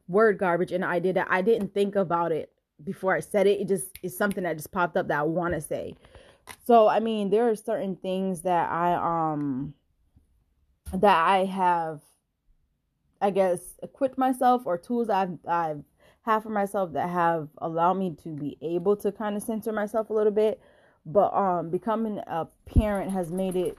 word 0.07 0.37
garbage 0.37 0.71
and 0.71 0.85
I 0.85 0.99
did 0.99 1.17
that. 1.17 1.27
I 1.29 1.41
didn't 1.41 1.73
think 1.73 1.95
about 1.95 2.31
it 2.31 2.51
before 2.83 3.13
I 3.13 3.19
said 3.19 3.45
it. 3.45 3.59
It 3.59 3.67
just 3.67 3.87
is 4.01 4.17
something 4.17 4.43
that 4.45 4.57
just 4.57 4.71
popped 4.71 4.95
up 4.95 5.09
that 5.09 5.19
I 5.19 5.23
want 5.23 5.53
to 5.53 5.61
say. 5.61 5.95
So, 6.65 6.87
I 6.87 6.99
mean, 7.01 7.29
there 7.29 7.49
are 7.49 7.55
certain 7.55 7.97
things 7.97 8.41
that 8.41 8.71
I, 8.71 8.93
um, 8.93 9.73
that 10.93 11.27
I 11.27 11.45
have 11.45 12.01
I 13.23 13.29
guess, 13.29 13.79
equipped 13.81 14.17
myself 14.17 14.63
or 14.65 14.77
tools 14.77 15.09
I've 15.09 15.37
I've 15.47 15.81
had 16.23 16.41
for 16.41 16.49
myself 16.49 16.91
that 16.91 17.09
have 17.09 17.47
allowed 17.59 17.93
me 17.93 18.17
to 18.23 18.29
be 18.35 18.57
able 18.61 18.97
to 18.97 19.13
kind 19.13 19.37
of 19.37 19.43
censor 19.43 19.71
myself 19.71 20.09
a 20.09 20.13
little 20.13 20.31
bit. 20.31 20.59
But 21.05 21.33
um, 21.33 21.69
becoming 21.69 22.19
a 22.27 22.47
parent 22.65 23.11
has 23.11 23.31
made 23.31 23.55
it 23.55 23.77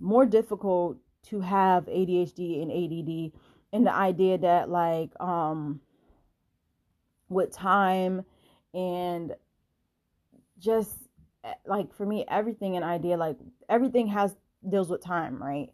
more 0.00 0.24
difficult 0.24 0.96
to 1.24 1.42
have 1.42 1.84
ADHD 1.84 2.62
and 2.62 2.72
ADD, 2.72 3.38
and 3.74 3.86
the 3.86 3.94
idea 3.94 4.38
that 4.38 4.70
like 4.70 5.10
um, 5.20 5.82
with 7.28 7.52
time 7.52 8.24
and 8.72 9.34
just 10.58 10.96
eh, 11.44 11.52
like 11.66 11.94
for 11.94 12.06
me 12.06 12.24
everything 12.28 12.78
an 12.78 12.82
idea 12.82 13.16
like 13.18 13.36
everything 13.68 14.06
has 14.06 14.34
deals 14.66 14.88
with 14.88 15.04
time 15.04 15.42
right? 15.42 15.68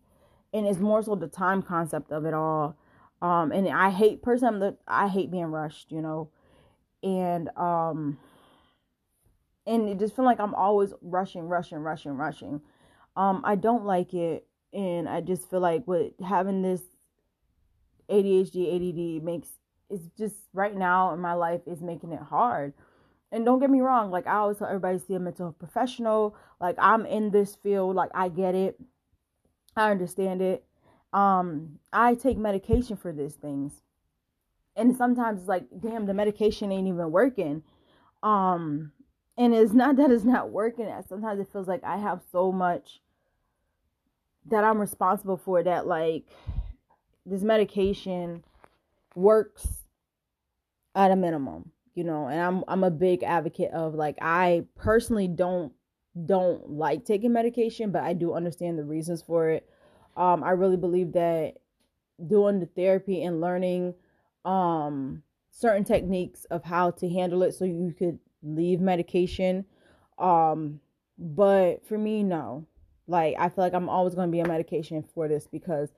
And 0.52 0.66
it's 0.66 0.80
more 0.80 1.02
so 1.04 1.14
the 1.14 1.28
time 1.28 1.62
concept 1.62 2.10
of 2.10 2.24
it 2.24 2.34
all 2.34 2.76
um, 3.22 3.52
and 3.52 3.68
I 3.68 3.90
hate 3.90 4.20
personally, 4.20 4.72
I 4.86 5.06
hate 5.06 5.30
being 5.30 5.46
rushed, 5.46 5.92
you 5.92 6.02
know, 6.02 6.28
and 7.04 7.48
um, 7.56 8.18
and 9.64 9.88
it 9.88 10.00
just 10.00 10.16
feel 10.16 10.24
like 10.24 10.40
I'm 10.40 10.56
always 10.56 10.92
rushing, 11.00 11.44
rushing, 11.44 11.78
rushing, 11.78 12.12
rushing. 12.12 12.60
Um, 13.14 13.42
I 13.44 13.54
don't 13.54 13.84
like 13.84 14.12
it, 14.12 14.48
and 14.72 15.08
I 15.08 15.20
just 15.20 15.48
feel 15.48 15.60
like 15.60 15.86
with 15.86 16.14
having 16.20 16.62
this 16.62 16.82
ADHD, 18.10 18.74
ADD 18.74 19.22
makes 19.22 19.48
it's 19.88 20.08
just 20.18 20.34
right 20.52 20.74
now 20.74 21.14
in 21.14 21.20
my 21.20 21.34
life 21.34 21.60
is 21.66 21.80
making 21.80 22.10
it 22.12 22.22
hard. 22.22 22.74
And 23.30 23.44
don't 23.44 23.60
get 23.60 23.70
me 23.70 23.82
wrong, 23.82 24.10
like 24.10 24.26
I 24.26 24.34
always 24.34 24.58
tell 24.58 24.66
everybody, 24.66 24.98
see 24.98 25.14
a 25.14 25.20
mental 25.20 25.46
health 25.46 25.58
professional. 25.60 26.34
Like 26.60 26.74
I'm 26.78 27.06
in 27.06 27.30
this 27.30 27.54
field, 27.54 27.94
like 27.94 28.10
I 28.16 28.30
get 28.30 28.56
it, 28.56 28.80
I 29.76 29.92
understand 29.92 30.42
it 30.42 30.64
um 31.12 31.78
I 31.92 32.14
take 32.14 32.38
medication 32.38 32.96
for 32.96 33.12
these 33.12 33.34
things. 33.34 33.72
And 34.74 34.96
sometimes 34.96 35.40
it's 35.40 35.48
like, 35.48 35.66
damn, 35.80 36.06
the 36.06 36.14
medication 36.14 36.72
ain't 36.72 36.88
even 36.88 37.10
working. 37.10 37.62
Um 38.22 38.92
and 39.36 39.54
it's 39.54 39.72
not 39.72 39.96
that 39.98 40.10
it's 40.10 40.24
not 40.24 40.50
working. 40.50 40.90
Sometimes 41.08 41.40
it 41.40 41.48
feels 41.52 41.68
like 41.68 41.84
I 41.84 41.98
have 41.98 42.22
so 42.30 42.52
much 42.52 43.00
that 44.46 44.64
I'm 44.64 44.78
responsible 44.78 45.36
for 45.36 45.62
that 45.62 45.86
like 45.86 46.24
this 47.24 47.42
medication 47.42 48.42
works 49.14 49.66
at 50.94 51.10
a 51.10 51.16
minimum, 51.16 51.70
you 51.94 52.04
know, 52.04 52.28
and 52.28 52.40
I'm 52.40 52.64
I'm 52.68 52.84
a 52.84 52.90
big 52.90 53.22
advocate 53.22 53.70
of 53.72 53.94
like 53.94 54.16
I 54.20 54.64
personally 54.76 55.28
don't 55.28 55.72
don't 56.26 56.70
like 56.70 57.04
taking 57.04 57.32
medication, 57.32 57.90
but 57.90 58.02
I 58.02 58.12
do 58.12 58.34
understand 58.34 58.78
the 58.78 58.84
reasons 58.84 59.22
for 59.22 59.48
it. 59.50 59.68
Um, 60.16 60.42
I 60.42 60.50
really 60.50 60.76
believe 60.76 61.12
that 61.12 61.58
doing 62.26 62.60
the 62.60 62.66
therapy 62.66 63.22
and 63.22 63.40
learning 63.40 63.94
um, 64.44 65.22
certain 65.50 65.84
techniques 65.84 66.44
of 66.46 66.64
how 66.64 66.90
to 66.90 67.08
handle 67.08 67.42
it 67.42 67.52
so 67.52 67.64
you 67.64 67.94
could 67.96 68.18
leave 68.42 68.80
medication. 68.80 69.64
Um, 70.18 70.80
but 71.18 71.86
for 71.86 71.98
me, 71.98 72.22
no. 72.22 72.66
Like 73.06 73.36
I 73.38 73.48
feel 73.48 73.64
like 73.64 73.74
I'm 73.74 73.88
always 73.88 74.14
going 74.14 74.28
to 74.28 74.32
be 74.32 74.40
on 74.40 74.48
medication 74.48 75.04
for 75.14 75.28
this 75.28 75.46
because 75.46 75.92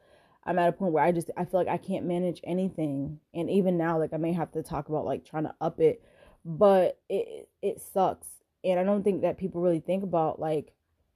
I'm 0.45 0.59
at 0.59 0.69
a 0.69 0.73
point 0.73 0.93
where 0.93 1.05
I 1.05 1.13
just 1.13 1.31
I 1.37 1.45
feel 1.45 1.61
like 1.61 1.69
I 1.69 1.77
can't 1.77 2.07
manage 2.07 2.41
anything. 2.45 3.21
And 3.33 3.51
even 3.51 3.77
now, 3.77 3.99
like 3.99 4.13
I 4.13 4.19
may 4.19 4.33
have 4.33 4.53
to 4.53 4.63
talk 4.63 4.89
about 4.89 5.05
like 5.05 5.25
trying 5.25 5.45
to 5.45 5.55
up 5.61 5.81
it, 5.81 6.03
but 6.45 6.99
it 7.09 7.49
it 7.63 7.81
sucks. 7.81 8.27
And 8.63 8.81
I 8.81 8.85
don't 8.85 9.03
think 9.03 9.23
that 9.23 9.39
people 9.39 9.61
really 9.61 9.81
think 9.81 10.03
about 10.03 10.41
like 10.41 10.73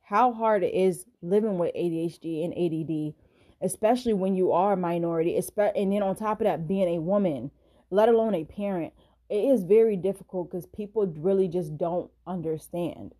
how 0.08 0.32
hard 0.32 0.64
it 0.64 0.72
is 0.72 1.04
living 1.20 1.58
with 1.58 1.74
ADHD 1.74 2.42
and 2.42 2.54
ADD, 2.54 3.14
especially 3.60 4.14
when 4.14 4.34
you 4.34 4.52
are 4.52 4.72
a 4.72 4.76
minority, 4.76 5.36
and 5.36 5.92
then 5.92 6.02
on 6.02 6.16
top 6.16 6.40
of 6.40 6.46
that, 6.46 6.66
being 6.66 6.96
a 6.96 6.98
woman, 6.98 7.50
let 7.90 8.08
alone 8.08 8.34
a 8.34 8.44
parent. 8.44 8.94
It 9.28 9.44
is 9.44 9.64
very 9.64 9.96
difficult 9.96 10.50
because 10.50 10.64
people 10.64 11.06
really 11.18 11.46
just 11.46 11.76
don't 11.76 12.10
understand. 12.26 13.14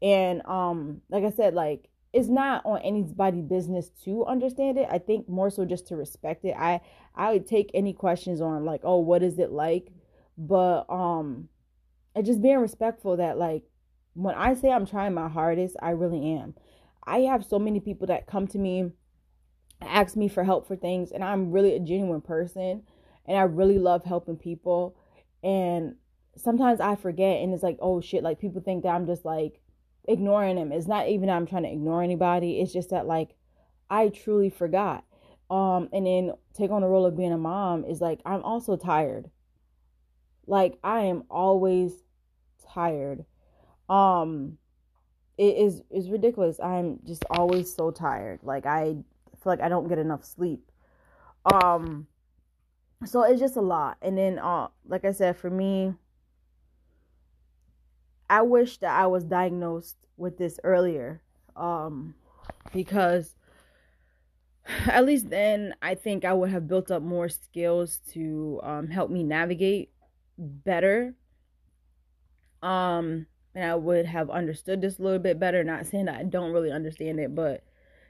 And 0.00 0.46
um, 0.46 1.00
like 1.10 1.24
I 1.24 1.30
said, 1.30 1.54
like 1.54 1.88
it's 2.12 2.28
not 2.28 2.64
on 2.64 2.82
anybody's 2.82 3.42
business 3.42 3.90
to 4.04 4.24
understand 4.24 4.78
it. 4.78 4.86
I 4.88 4.98
think 4.98 5.28
more 5.28 5.50
so 5.50 5.64
just 5.64 5.88
to 5.88 5.96
respect 5.96 6.44
it. 6.44 6.54
I 6.56 6.80
I 7.16 7.32
would 7.32 7.48
take 7.48 7.72
any 7.74 7.92
questions 7.92 8.40
on 8.40 8.64
like, 8.64 8.82
oh, 8.84 8.98
what 8.98 9.24
is 9.24 9.40
it 9.40 9.50
like? 9.50 9.88
But 10.36 10.88
um, 10.88 11.48
and 12.14 12.24
just 12.24 12.40
being 12.40 12.58
respectful 12.58 13.16
that 13.16 13.38
like 13.38 13.64
when 14.18 14.34
I 14.34 14.54
say 14.54 14.70
I'm 14.70 14.84
trying 14.84 15.14
my 15.14 15.28
hardest, 15.28 15.76
I 15.80 15.90
really 15.90 16.34
am. 16.34 16.54
I 17.06 17.20
have 17.20 17.44
so 17.44 17.58
many 17.58 17.78
people 17.78 18.08
that 18.08 18.26
come 18.26 18.48
to 18.48 18.58
me, 18.58 18.90
ask 19.80 20.16
me 20.16 20.26
for 20.26 20.42
help 20.42 20.66
for 20.66 20.74
things, 20.74 21.12
and 21.12 21.22
I'm 21.22 21.52
really 21.52 21.76
a 21.76 21.80
genuine 21.80 22.20
person 22.20 22.82
and 23.26 23.36
I 23.36 23.42
really 23.42 23.78
love 23.78 24.04
helping 24.04 24.36
people. 24.36 24.96
And 25.44 25.94
sometimes 26.36 26.80
I 26.80 26.96
forget, 26.96 27.40
and 27.42 27.54
it's 27.54 27.62
like, 27.62 27.78
oh 27.80 28.00
shit, 28.00 28.24
like 28.24 28.40
people 28.40 28.60
think 28.60 28.82
that 28.82 28.88
I'm 28.88 29.06
just 29.06 29.24
like 29.24 29.60
ignoring 30.08 30.56
them. 30.56 30.72
It's 30.72 30.88
not 30.88 31.08
even 31.08 31.28
that 31.28 31.36
I'm 31.36 31.46
trying 31.46 31.62
to 31.62 31.72
ignore 31.72 32.02
anybody, 32.02 32.60
it's 32.60 32.72
just 32.72 32.90
that 32.90 33.06
like 33.06 33.36
I 33.88 34.08
truly 34.08 34.50
forgot. 34.50 35.04
Um, 35.48 35.88
and 35.92 36.06
then 36.06 36.32
take 36.54 36.70
on 36.72 36.82
the 36.82 36.88
role 36.88 37.06
of 37.06 37.16
being 37.16 37.32
a 37.32 37.38
mom 37.38 37.84
is 37.84 38.00
like 38.00 38.20
I'm 38.26 38.42
also 38.42 38.76
tired. 38.76 39.30
Like 40.46 40.76
I 40.82 41.02
am 41.02 41.22
always 41.30 41.92
tired 42.74 43.24
um 43.88 44.58
it 45.38 45.56
is 45.56 45.82
is 45.90 46.10
ridiculous. 46.10 46.58
I'm 46.60 46.98
just 47.06 47.24
always 47.30 47.72
so 47.74 47.90
tired. 47.90 48.40
Like 48.42 48.66
i 48.66 48.96
feel 49.42 49.52
like 49.52 49.60
i 49.60 49.68
don't 49.68 49.88
get 49.88 49.98
enough 49.98 50.24
sleep. 50.24 50.70
Um 51.52 52.06
so 53.04 53.22
it's 53.22 53.40
just 53.40 53.56
a 53.56 53.60
lot. 53.60 53.96
And 54.02 54.18
then 54.18 54.38
uh 54.38 54.68
like 54.86 55.04
i 55.04 55.12
said 55.12 55.36
for 55.36 55.48
me 55.50 55.94
i 58.28 58.42
wish 58.42 58.78
that 58.78 58.90
i 58.98 59.06
was 59.06 59.24
diagnosed 59.24 59.96
with 60.16 60.36
this 60.38 60.58
earlier. 60.64 61.22
Um 61.56 62.14
because 62.72 63.36
at 64.86 65.06
least 65.06 65.30
then 65.30 65.74
i 65.80 65.94
think 65.94 66.24
i 66.26 66.32
would 66.32 66.50
have 66.50 66.68
built 66.68 66.90
up 66.90 67.02
more 67.02 67.28
skills 67.28 68.00
to 68.12 68.60
um 68.62 68.88
help 68.88 69.10
me 69.10 69.22
navigate 69.22 69.90
better. 70.36 71.14
Um 72.60 73.26
and 73.58 73.68
I 73.68 73.74
would 73.74 74.06
have 74.06 74.30
understood 74.30 74.80
this 74.80 75.00
a 75.00 75.02
little 75.02 75.18
bit 75.18 75.40
better. 75.40 75.64
Not 75.64 75.84
saying 75.84 76.04
that 76.04 76.14
I 76.14 76.22
don't 76.22 76.52
really 76.52 76.70
understand 76.70 77.18
it, 77.18 77.34
but 77.34 77.64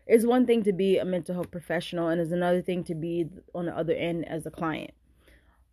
it's 0.07 0.27
one 0.27 0.45
thing 0.45 0.63
to 0.65 0.75
be 0.75 0.99
a 0.99 1.07
mental 1.07 1.35
health 1.35 1.51
professional, 1.51 2.09
and 2.09 2.21
it's 2.21 2.33
another 2.33 2.61
thing 2.61 2.85
to 2.85 2.95
be 2.95 3.31
on 3.55 3.65
the 3.65 3.75
other 3.75 3.95
end 3.95 4.29
as 4.29 4.45
a 4.45 4.51
client. 4.51 4.91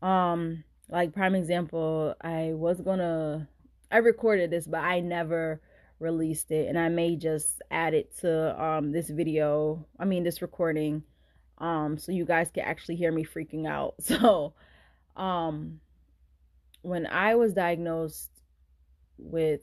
Um, 0.02 0.64
like 0.88 1.14
prime 1.14 1.36
example, 1.36 2.16
I 2.22 2.54
was 2.54 2.80
gonna, 2.80 3.50
I 3.92 3.98
recorded 3.98 4.50
this, 4.50 4.66
but 4.66 4.80
I 4.80 5.02
never 5.02 5.60
released 6.00 6.52
it, 6.52 6.70
and 6.70 6.80
I 6.80 6.88
may 6.88 7.18
just 7.18 7.62
add 7.70 7.94
it 7.94 8.16
to 8.20 8.64
um 8.64 8.94
this 8.94 9.10
video. 9.10 9.86
I 10.00 10.06
mean 10.06 10.24
this 10.24 10.42
recording, 10.42 11.04
um, 11.58 11.98
so 11.98 12.14
you 12.14 12.24
guys 12.24 12.50
can 12.50 12.64
actually 12.64 12.96
hear 12.96 13.12
me 13.12 13.26
freaking 13.26 13.68
out. 13.68 13.96
So, 14.02 14.54
um, 15.18 15.82
when 16.82 17.08
I 17.08 17.36
was 17.36 17.54
diagnosed 17.54 18.30
with 19.18 19.62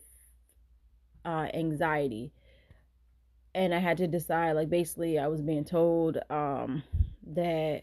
uh, 1.25 1.49
anxiety. 1.55 2.33
And 3.55 3.75
i 3.75 3.79
had 3.79 3.99
to 3.99 4.07
decide 4.07 4.53
like 4.53 4.71
basically 4.71 5.19
i 5.19 5.27
was 5.27 5.43
being 5.43 5.65
told 5.65 6.19
um, 6.31 6.83
that 7.27 7.83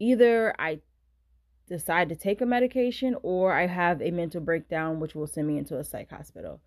either 0.00 0.54
i 0.58 0.80
decide 1.68 2.08
to 2.08 2.16
take 2.16 2.40
a 2.40 2.46
medication 2.46 3.16
or 3.22 3.52
i 3.52 3.66
have 3.66 4.02
a 4.02 4.10
mental 4.10 4.40
breakdown 4.40 4.98
which 4.98 5.14
will 5.14 5.28
send 5.28 5.46
me 5.46 5.56
into 5.56 5.78
a 5.78 5.84
psych 5.84 6.10
hospital. 6.10 6.60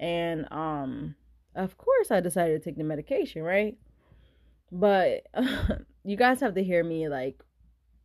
And 0.00 0.48
um 0.50 1.14
of 1.54 1.78
course 1.78 2.10
i 2.10 2.18
decided 2.20 2.60
to 2.60 2.68
take 2.68 2.76
the 2.76 2.84
medication 2.84 3.42
right? 3.42 3.76
But 4.72 5.26
you 6.04 6.16
guys 6.16 6.40
have 6.40 6.54
to 6.54 6.64
hear 6.64 6.82
me 6.82 7.08
like 7.08 7.40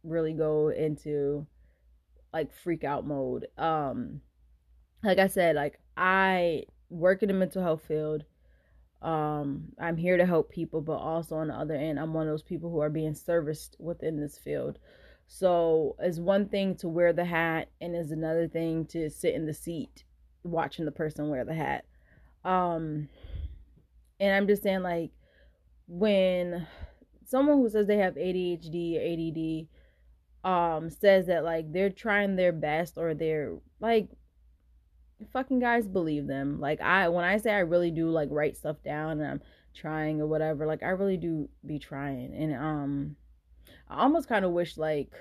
really 0.04 0.34
go 0.34 0.70
into 0.70 1.48
like 2.32 2.54
freak 2.54 2.84
out 2.84 3.08
mode. 3.08 3.48
Um 3.58 4.22
like 5.04 5.20
I 5.20 5.28
said, 5.28 5.56
like 5.56 5.80
I 5.96 6.64
work 6.90 7.24
in 7.24 7.28
the 7.28 7.34
mental 7.34 7.62
health 7.62 7.84
field. 7.88 8.24
Um, 9.02 9.74
I'm 9.80 9.98
here 9.98 10.18
to 10.18 10.26
help 10.26 10.50
people, 10.50 10.82
but 10.82 10.98
also 10.98 11.36
on 11.36 11.50
the 11.50 11.54
other 11.54 11.76
end, 11.76 12.00
I'm 12.00 12.14
one 12.14 12.28
of 12.28 12.34
those 12.34 12.44
people 12.44 12.72
who 12.72 12.80
are 12.80 12.90
being 12.90 13.14
serviced 13.14 13.76
within 13.80 14.20
this 14.20 14.38
field. 14.38 14.80
So 15.28 15.96
it's 16.00 16.20
one 16.20 16.48
thing 16.48 16.76
to 16.78 16.88
wear 16.88 17.14
the 17.14 17.26
hat, 17.26 17.70
and 17.80 17.96
it's 17.96 18.12
another 18.12 18.48
thing 18.48 18.86
to 18.88 19.10
sit 19.10 19.36
in 19.36 19.46
the 19.46 19.54
seat 19.54 20.04
watching 20.44 20.86
the 20.86 20.92
person 20.92 21.30
wear 21.30 21.46
the 21.46 21.54
hat. 21.54 21.86
Um, 22.44 23.10
and 24.20 24.34
I'm 24.34 24.48
just 24.48 24.64
saying, 24.64 24.84
like, 24.84 25.12
when 25.88 26.66
someone 27.26 27.58
who 27.58 27.70
says 27.70 27.88
they 27.88 27.98
have 27.98 28.16
ADHD 28.16 28.98
or 28.98 29.68
ADD 29.68 29.68
um 30.50 30.90
says 30.90 31.28
that 31.28 31.44
like 31.44 31.72
they're 31.74 31.90
trying 31.90 32.36
their 32.36 32.54
best 32.54 32.98
or 32.98 33.14
they're 33.14 33.58
like 33.80 34.08
fucking 35.32 35.60
guys 35.60 35.88
believe 35.88 36.28
them. 36.28 36.60
Like 36.60 36.82
I 36.82 37.10
when 37.10 37.26
I 37.26 37.38
say 37.38 37.52
I 37.52 37.60
really 37.60 37.92
do 37.92 38.10
like 38.10 38.30
write 38.32 38.58
stuff 38.58 38.78
down 38.84 39.20
and 39.20 39.32
I'm 39.32 39.42
trying 39.74 40.22
or 40.22 40.28
whatever, 40.28 40.66
like 40.66 40.84
I 40.84 40.90
really 40.90 41.18
do 41.18 41.50
be 41.66 41.80
trying. 41.80 42.34
And 42.34 42.56
um 42.56 43.16
I 43.90 44.04
almost 44.04 44.30
kind 44.30 44.46
of 44.46 44.52
wish 44.52 44.78
like 44.78 45.12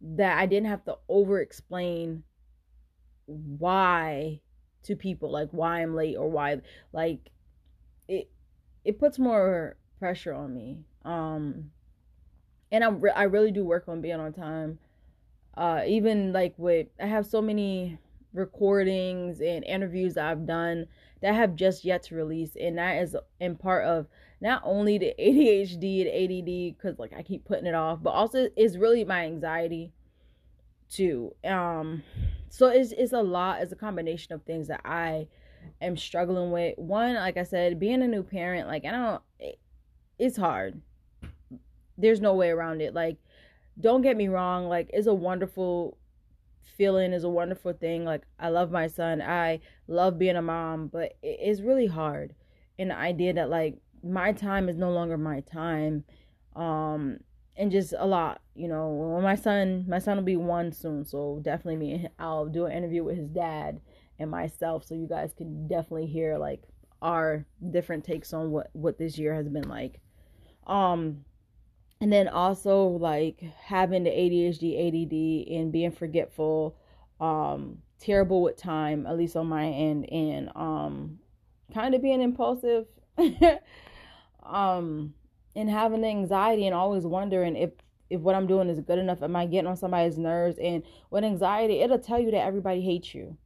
that 0.00 0.38
I 0.38 0.46
didn't 0.46 0.68
have 0.68 0.84
to 0.84 0.96
over 1.08 1.40
explain 1.40 2.22
why 3.26 4.40
to 4.84 4.94
people 4.94 5.30
like 5.32 5.48
why 5.50 5.82
I'm 5.82 5.96
late 5.96 6.16
or 6.16 6.30
why 6.30 6.60
like 6.92 7.30
it 8.08 8.30
it 8.84 9.00
puts 9.00 9.18
more 9.18 9.76
pressure 9.98 10.32
on 10.32 10.54
me. 10.54 10.78
Um 11.04 11.70
and 12.70 12.84
I'm 12.84 13.00
re- 13.00 13.10
I 13.10 13.24
really 13.24 13.50
do 13.50 13.64
work 13.64 13.88
on 13.88 14.00
being 14.00 14.20
on 14.20 14.32
time. 14.32 14.78
Uh 15.56 15.82
even 15.86 16.32
like 16.32 16.54
with 16.56 16.86
I 17.00 17.06
have 17.06 17.26
so 17.26 17.42
many 17.42 17.98
recordings 18.36 19.40
and 19.40 19.64
interviews 19.64 20.16
I've 20.16 20.46
done 20.46 20.86
that 21.22 21.34
have 21.34 21.56
just 21.56 21.84
yet 21.84 22.02
to 22.04 22.14
release 22.14 22.56
and 22.60 22.78
that 22.78 23.02
is 23.02 23.16
in 23.40 23.56
part 23.56 23.84
of 23.84 24.06
not 24.40 24.62
only 24.64 24.98
the 24.98 25.14
ADHD 25.18 26.02
and 26.02 26.10
ADD 26.10 26.78
cuz 26.78 26.98
like 26.98 27.12
I 27.12 27.22
keep 27.22 27.44
putting 27.44 27.66
it 27.66 27.74
off 27.74 28.02
but 28.02 28.10
also 28.10 28.48
it's 28.56 28.76
really 28.76 29.04
my 29.04 29.24
anxiety 29.24 29.92
too. 30.90 31.34
Um 31.44 32.02
so 32.48 32.68
it's 32.68 32.92
it's 32.92 33.12
a 33.12 33.22
lot 33.22 33.62
it's 33.62 33.72
a 33.72 33.76
combination 33.76 34.34
of 34.34 34.42
things 34.42 34.68
that 34.68 34.82
I 34.84 35.26
am 35.80 35.96
struggling 35.96 36.52
with. 36.52 36.78
One 36.78 37.14
like 37.14 37.36
I 37.36 37.42
said 37.42 37.80
being 37.80 38.02
a 38.02 38.08
new 38.08 38.22
parent 38.22 38.68
like 38.68 38.84
I 38.84 38.90
don't 38.90 39.22
it, 39.40 39.58
it's 40.18 40.36
hard. 40.36 40.80
There's 41.98 42.20
no 42.20 42.34
way 42.34 42.50
around 42.50 42.82
it. 42.82 42.92
Like 42.92 43.16
don't 43.80 44.02
get 44.02 44.16
me 44.16 44.28
wrong 44.28 44.68
like 44.68 44.90
it's 44.92 45.06
a 45.06 45.14
wonderful 45.14 45.98
feeling 46.76 47.12
is 47.12 47.24
a 47.24 47.28
wonderful 47.28 47.72
thing. 47.72 48.04
Like 48.04 48.22
I 48.38 48.48
love 48.48 48.70
my 48.70 48.86
son. 48.86 49.22
I 49.22 49.60
love 49.88 50.18
being 50.18 50.36
a 50.36 50.42
mom, 50.42 50.88
but 50.88 51.16
it's 51.22 51.60
really 51.60 51.86
hard. 51.86 52.34
And 52.78 52.90
the 52.90 52.96
idea 52.96 53.32
that 53.34 53.50
like 53.50 53.78
my 54.02 54.32
time 54.32 54.68
is 54.68 54.76
no 54.76 54.90
longer 54.90 55.16
my 55.16 55.40
time. 55.40 56.04
Um 56.54 57.18
and 57.56 57.72
just 57.72 57.94
a 57.96 58.06
lot, 58.06 58.42
you 58.54 58.68
know. 58.68 59.18
My 59.22 59.34
son, 59.34 59.86
my 59.88 59.98
son 59.98 60.16
will 60.16 60.24
be 60.24 60.36
one 60.36 60.72
soon, 60.72 61.04
so 61.04 61.40
definitely 61.42 61.76
me. 61.76 62.08
I'll 62.18 62.46
do 62.46 62.66
an 62.66 62.72
interview 62.72 63.02
with 63.02 63.16
his 63.16 63.30
dad 63.30 63.80
and 64.18 64.30
myself, 64.30 64.84
so 64.84 64.94
you 64.94 65.06
guys 65.08 65.32
can 65.36 65.68
definitely 65.68 66.06
hear 66.06 66.38
like 66.38 66.62
our 67.02 67.46
different 67.70 68.04
takes 68.04 68.32
on 68.32 68.50
what 68.50 68.68
what 68.72 68.98
this 68.98 69.18
year 69.18 69.34
has 69.34 69.48
been 69.48 69.68
like. 69.68 70.00
Um, 70.66 71.24
and 72.00 72.12
then 72.12 72.28
also 72.28 72.86
like 72.86 73.42
having 73.64 74.04
the 74.04 74.10
ADHD, 74.10 74.76
ADD, 74.88 75.52
and 75.56 75.72
being 75.72 75.90
forgetful, 75.90 76.76
um, 77.20 77.78
terrible 77.98 78.42
with 78.42 78.56
time, 78.56 79.06
at 79.06 79.16
least 79.16 79.36
on 79.36 79.46
my 79.46 79.66
end, 79.66 80.10
and 80.12 80.50
um, 80.54 81.18
kind 81.72 81.94
of 81.94 82.02
being 82.02 82.20
impulsive, 82.20 82.86
um, 84.42 85.14
and 85.54 85.70
having 85.70 86.02
the 86.02 86.08
anxiety 86.08 86.66
and 86.66 86.74
always 86.74 87.04
wondering 87.04 87.56
if 87.56 87.70
if 88.08 88.20
what 88.20 88.36
I'm 88.36 88.46
doing 88.46 88.68
is 88.68 88.80
good 88.80 88.98
enough. 88.98 89.22
Am 89.22 89.34
I 89.34 89.46
getting 89.46 89.66
on 89.66 89.76
somebody's 89.76 90.16
nerves? 90.16 90.58
And 90.58 90.84
with 91.10 91.24
anxiety, 91.24 91.80
it'll 91.80 91.98
tell 91.98 92.20
you 92.20 92.30
that 92.30 92.44
everybody 92.44 92.80
hates 92.80 93.14
you. 93.14 93.36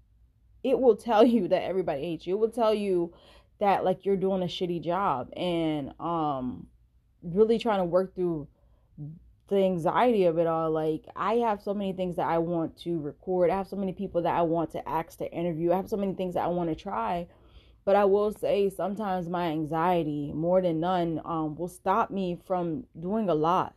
It 0.62 0.78
will 0.78 0.96
tell 0.96 1.24
you 1.24 1.48
that 1.48 1.62
everybody 1.62 2.02
hates 2.02 2.26
you. 2.26 2.34
It 2.34 2.40
will 2.40 2.50
tell 2.50 2.74
you 2.74 3.14
that 3.60 3.84
like 3.84 4.04
you're 4.04 4.16
doing 4.16 4.42
a 4.42 4.46
shitty 4.46 4.82
job 4.82 5.30
and 5.36 5.92
um 6.00 6.66
really 7.22 7.58
trying 7.58 7.78
to 7.78 7.84
work 7.84 8.14
through 8.14 8.48
the 9.48 9.56
anxiety 9.56 10.24
of 10.24 10.38
it 10.38 10.46
all. 10.46 10.70
Like, 10.70 11.06
I 11.16 11.34
have 11.34 11.60
so 11.60 11.74
many 11.74 11.92
things 11.92 12.16
that 12.16 12.26
I 12.26 12.38
want 12.38 12.76
to 12.82 13.00
record. 13.00 13.50
I 13.50 13.56
have 13.56 13.68
so 13.68 13.76
many 13.76 13.92
people 13.92 14.22
that 14.22 14.34
I 14.34 14.42
want 14.42 14.70
to 14.72 14.88
ask 14.88 15.18
to 15.18 15.32
interview. 15.32 15.72
I 15.72 15.76
have 15.76 15.88
so 15.88 15.96
many 15.96 16.14
things 16.14 16.34
that 16.34 16.44
I 16.44 16.48
want 16.48 16.70
to 16.70 16.76
try. 16.76 17.26
But 17.84 17.96
I 17.96 18.04
will 18.04 18.32
say 18.32 18.70
sometimes 18.70 19.28
my 19.28 19.48
anxiety, 19.48 20.32
more 20.34 20.60
than 20.60 20.80
none, 20.80 21.20
um, 21.24 21.56
will 21.56 21.68
stop 21.68 22.10
me 22.10 22.38
from 22.46 22.84
doing 22.98 23.28
a 23.28 23.34
lot. 23.34 23.74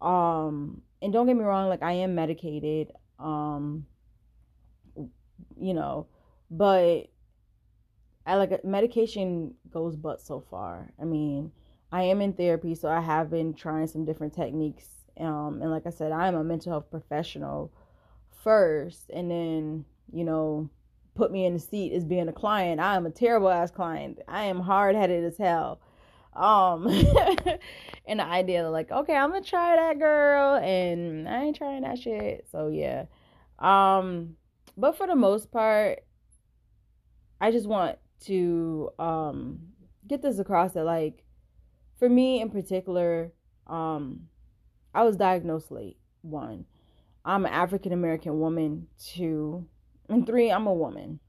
Um, 0.00 0.82
and 1.02 1.12
don't 1.12 1.26
get 1.26 1.36
me 1.36 1.44
wrong, 1.44 1.68
like 1.68 1.82
I 1.82 1.92
am 1.92 2.14
medicated. 2.14 2.92
Um, 3.18 3.86
you 5.60 5.74
know, 5.74 6.06
but 6.50 7.08
I 8.24 8.36
like 8.36 8.64
medication 8.64 9.54
goes 9.70 9.96
but 9.96 10.20
so 10.20 10.44
far. 10.50 10.92
I 11.00 11.04
mean, 11.04 11.50
I 11.90 12.02
am 12.02 12.20
in 12.20 12.32
therapy, 12.34 12.74
so 12.74 12.88
I 12.88 13.00
have 13.00 13.30
been 13.30 13.54
trying 13.54 13.86
some 13.86 14.04
different 14.04 14.34
techniques. 14.34 14.86
Um, 15.18 15.60
and 15.62 15.70
like 15.70 15.86
I 15.86 15.90
said, 15.90 16.12
I 16.12 16.28
am 16.28 16.34
a 16.34 16.44
mental 16.44 16.72
health 16.72 16.90
professional 16.90 17.72
first, 18.42 19.10
and 19.10 19.30
then 19.30 19.84
you 20.12 20.24
know, 20.24 20.70
put 21.14 21.30
me 21.30 21.44
in 21.44 21.54
the 21.54 21.60
seat 21.60 21.92
as 21.92 22.04
being 22.04 22.28
a 22.28 22.32
client. 22.32 22.80
I 22.80 22.96
am 22.96 23.06
a 23.06 23.10
terrible 23.10 23.48
ass 23.48 23.70
client. 23.70 24.20
I 24.28 24.44
am 24.44 24.60
hard 24.60 24.96
headed 24.96 25.24
as 25.24 25.36
hell. 25.36 25.80
Um, 26.34 26.86
and 28.06 28.20
the 28.20 28.24
idea 28.24 28.64
of 28.64 28.72
like, 28.72 28.90
okay, 28.90 29.14
I'm 29.14 29.30
gonna 29.30 29.44
try 29.44 29.76
that 29.76 29.98
girl, 29.98 30.56
and 30.56 31.28
I 31.28 31.44
ain't 31.44 31.56
trying 31.56 31.82
that 31.82 31.98
shit. 31.98 32.46
So 32.50 32.68
yeah. 32.68 33.06
Um, 33.58 34.36
but 34.76 34.96
for 34.96 35.06
the 35.06 35.16
most 35.16 35.50
part, 35.50 36.04
I 37.40 37.50
just 37.50 37.66
want 37.66 37.98
to 38.20 38.90
um 38.98 39.60
get 40.06 40.22
this 40.22 40.38
across 40.38 40.72
that 40.72 40.84
like 40.84 41.24
for 41.98 42.08
me 42.08 42.40
in 42.40 42.50
particular, 42.50 43.32
um, 43.66 44.28
I 44.94 45.04
was 45.04 45.16
diagnosed 45.16 45.70
late. 45.70 45.96
One, 46.22 46.64
I'm 47.24 47.44
an 47.44 47.52
African 47.52 47.92
American 47.92 48.38
woman. 48.38 48.86
Two, 48.98 49.66
and 50.08 50.26
three, 50.26 50.50
I'm 50.50 50.66
a 50.66 50.74
woman. 50.74 51.20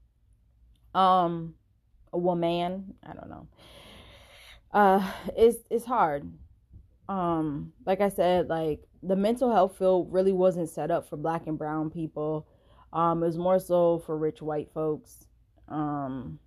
Um, 0.94 1.54
a 2.12 2.18
woman. 2.18 2.94
I 3.04 3.12
don't 3.12 3.28
know. 3.28 3.48
Uh, 4.72 5.12
it's 5.36 5.58
it's 5.70 5.84
hard. 5.84 6.32
Um, 7.08 7.72
like 7.86 8.00
I 8.00 8.08
said, 8.08 8.48
like 8.48 8.86
the 9.02 9.16
mental 9.16 9.52
health 9.52 9.76
field 9.78 10.12
really 10.12 10.32
wasn't 10.32 10.68
set 10.68 10.90
up 10.90 11.08
for 11.08 11.16
Black 11.16 11.46
and 11.46 11.58
Brown 11.58 11.90
people. 11.90 12.46
Um, 12.92 13.22
it 13.22 13.26
was 13.26 13.38
more 13.38 13.58
so 13.58 13.98
for 14.06 14.16
rich 14.16 14.42
white 14.42 14.70
folks. 14.72 15.26
Um, 15.68 16.38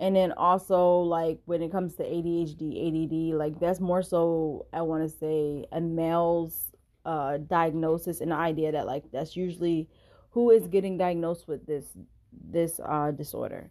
and 0.00 0.16
then 0.16 0.32
also 0.32 0.98
like 0.98 1.38
when 1.44 1.62
it 1.62 1.70
comes 1.70 1.94
to 1.96 2.02
ADHD, 2.02 3.32
ADD, 3.32 3.38
like 3.38 3.60
that's 3.60 3.80
more 3.80 4.02
so 4.02 4.66
I 4.72 4.82
want 4.82 5.02
to 5.02 5.08
say 5.08 5.66
a 5.72 5.80
male's 5.80 6.72
uh 7.04 7.36
diagnosis 7.36 8.20
and 8.20 8.30
the 8.30 8.36
idea 8.36 8.72
that 8.72 8.86
like 8.86 9.04
that's 9.12 9.36
usually 9.36 9.88
who 10.30 10.50
is 10.50 10.66
getting 10.66 10.96
diagnosed 10.96 11.46
with 11.46 11.66
this 11.66 11.84
this 12.50 12.80
uh 12.84 13.12
disorder. 13.12 13.70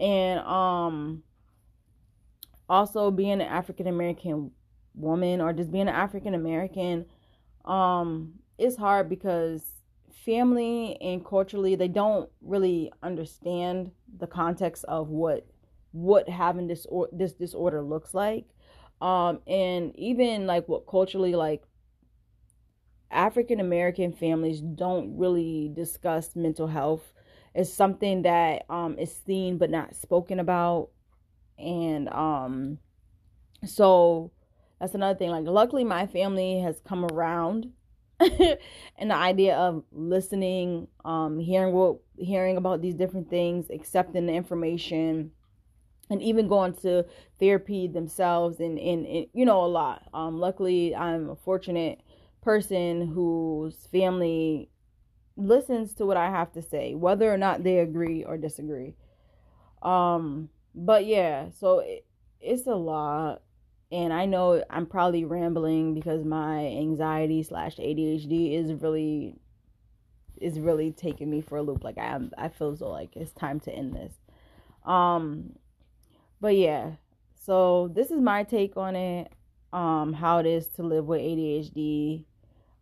And 0.00 0.40
um 0.40 1.22
also 2.68 3.10
being 3.10 3.32
an 3.32 3.42
African 3.42 3.86
American 3.86 4.50
woman 4.94 5.40
or 5.40 5.52
just 5.52 5.70
being 5.70 5.88
an 5.88 5.94
African 5.94 6.34
American 6.34 7.06
um 7.64 8.34
it's 8.58 8.76
hard 8.76 9.08
because 9.08 9.62
family 10.24 10.96
and 11.00 11.24
culturally 11.24 11.74
they 11.74 11.88
don't 11.88 12.28
really 12.42 12.92
understand 13.02 13.90
the 14.18 14.26
context 14.26 14.84
of 14.86 15.08
what 15.08 15.46
what 15.92 16.28
having 16.28 16.66
this 16.66 16.86
or 16.88 17.08
this 17.12 17.32
disorder 17.32 17.82
looks 17.82 18.14
like. 18.14 18.46
Um 19.00 19.40
and 19.46 19.94
even 19.96 20.46
like 20.46 20.68
what 20.68 20.86
culturally 20.86 21.34
like 21.34 21.64
African 23.10 23.60
American 23.60 24.12
families 24.12 24.60
don't 24.60 25.16
really 25.16 25.70
discuss 25.74 26.34
mental 26.34 26.66
health 26.66 27.12
it's 27.54 27.72
something 27.72 28.22
that 28.22 28.64
um 28.70 28.98
is 28.98 29.14
seen 29.26 29.58
but 29.58 29.70
not 29.70 29.94
spoken 29.94 30.40
about. 30.40 30.88
And 31.58 32.08
um 32.08 32.78
so 33.64 34.30
that's 34.80 34.94
another 34.94 35.18
thing. 35.18 35.30
Like 35.30 35.44
luckily 35.44 35.84
my 35.84 36.06
family 36.06 36.60
has 36.60 36.80
come 36.84 37.04
around 37.04 37.70
and 38.98 39.10
the 39.10 39.14
idea 39.14 39.56
of 39.56 39.82
listening 39.92 40.86
um 41.04 41.38
hearing 41.38 41.72
what 41.74 41.96
hearing 42.16 42.56
about 42.56 42.80
these 42.82 42.94
different 42.94 43.28
things 43.28 43.66
accepting 43.70 44.26
the 44.26 44.32
information 44.32 45.30
and 46.10 46.22
even 46.22 46.46
going 46.46 46.74
to 46.74 47.04
therapy 47.40 47.86
themselves 47.88 48.60
and, 48.60 48.78
and, 48.78 49.06
you 49.32 49.44
know 49.44 49.64
a 49.64 49.66
lot. 49.66 50.02
Um 50.14 50.38
luckily 50.38 50.94
i'm 50.94 51.30
a 51.30 51.36
fortunate 51.36 52.00
person 52.42 53.08
whose 53.08 53.86
family 53.92 54.68
listens 55.36 55.94
to 55.94 56.04
what 56.04 56.16
i 56.16 56.28
have 56.28 56.52
to 56.52 56.60
say 56.60 56.94
whether 56.94 57.32
or 57.32 57.38
not 57.38 57.64
they 57.64 57.78
agree 57.78 58.24
or 58.24 58.36
disagree. 58.36 58.94
Um 59.82 60.48
but 60.74 61.06
yeah 61.06 61.50
so 61.50 61.80
it, 61.80 62.04
it's 62.40 62.66
a 62.66 62.74
lot 62.74 63.42
and 63.92 64.10
I 64.12 64.24
know 64.24 64.64
I'm 64.70 64.86
probably 64.86 65.24
rambling 65.24 65.92
because 65.92 66.24
my 66.24 66.66
anxiety 66.66 67.42
slash 67.42 67.76
ADHD 67.76 68.54
is 68.58 68.72
really 68.72 69.36
is 70.40 70.58
really 70.58 70.90
taking 70.90 71.30
me 71.30 71.42
for 71.42 71.58
a 71.58 71.62
loop. 71.62 71.84
Like 71.84 71.98
I 71.98 72.06
am, 72.06 72.32
I 72.38 72.48
feel 72.48 72.74
so 72.74 72.88
like 72.88 73.14
it's 73.14 73.32
time 73.32 73.60
to 73.60 73.70
end 73.72 73.94
this. 73.94 74.14
Um, 74.84 75.52
but 76.40 76.56
yeah, 76.56 76.92
so 77.34 77.92
this 77.94 78.10
is 78.10 78.20
my 78.20 78.42
take 78.42 78.76
on 78.76 78.96
it. 78.96 79.30
Um, 79.72 80.14
how 80.14 80.38
it 80.38 80.46
is 80.46 80.66
to 80.68 80.82
live 80.82 81.06
with 81.06 81.20
ADHD, 81.20 82.24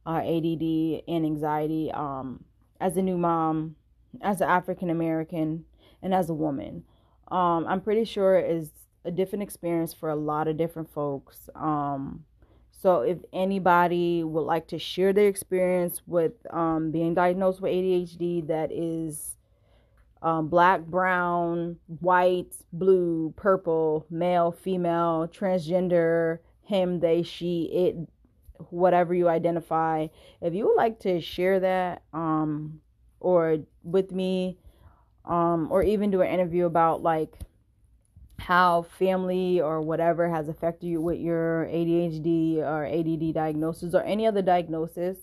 uh, 0.06 0.22
ADD, 0.24 1.02
and 1.06 1.26
anxiety. 1.26 1.90
Um, 1.92 2.44
as 2.80 2.96
a 2.96 3.02
new 3.02 3.18
mom, 3.18 3.76
as 4.22 4.40
an 4.40 4.48
African 4.48 4.90
American, 4.90 5.64
and 6.02 6.14
as 6.14 6.30
a 6.30 6.34
woman. 6.34 6.84
Um, 7.28 7.66
I'm 7.68 7.80
pretty 7.80 8.04
sure 8.04 8.36
it's 8.36 8.70
a 9.04 9.10
different 9.10 9.42
experience 9.42 9.92
for 9.94 10.08
a 10.08 10.16
lot 10.16 10.48
of 10.48 10.56
different 10.56 10.92
folks. 10.92 11.48
Um, 11.54 12.24
so 12.70 13.00
if 13.00 13.18
anybody 13.32 14.24
would 14.24 14.42
like 14.42 14.68
to 14.68 14.78
share 14.78 15.12
their 15.12 15.28
experience 15.28 16.00
with 16.06 16.32
um, 16.50 16.90
being 16.90 17.14
diagnosed 17.14 17.60
with 17.60 17.72
ADHD, 17.72 18.46
that 18.48 18.72
is 18.72 19.36
um, 20.22 20.48
black, 20.48 20.82
brown, 20.86 21.76
white, 22.00 22.54
blue, 22.72 23.34
purple, 23.36 24.06
male, 24.10 24.52
female, 24.52 25.28
transgender, 25.32 26.38
him, 26.62 27.00
they, 27.00 27.22
she, 27.22 27.64
it, 27.64 27.96
whatever 28.70 29.14
you 29.14 29.28
identify. 29.28 30.06
If 30.40 30.54
you 30.54 30.66
would 30.66 30.76
like 30.76 31.00
to 31.00 31.20
share 31.20 31.60
that 31.60 32.02
um, 32.12 32.80
or 33.18 33.58
with 33.82 34.12
me, 34.12 34.58
um, 35.24 35.68
or 35.70 35.82
even 35.82 36.10
do 36.10 36.22
an 36.22 36.32
interview 36.32 36.64
about 36.64 37.02
like 37.02 37.34
how 38.40 38.82
family 38.82 39.60
or 39.60 39.80
whatever 39.80 40.28
has 40.28 40.48
affected 40.48 40.86
you 40.86 41.00
with 41.00 41.20
your 41.20 41.66
ADHD 41.66 42.58
or 42.58 42.84
ADD 42.84 43.34
diagnosis 43.34 43.94
or 43.94 44.02
any 44.02 44.26
other 44.26 44.42
diagnosis, 44.42 45.18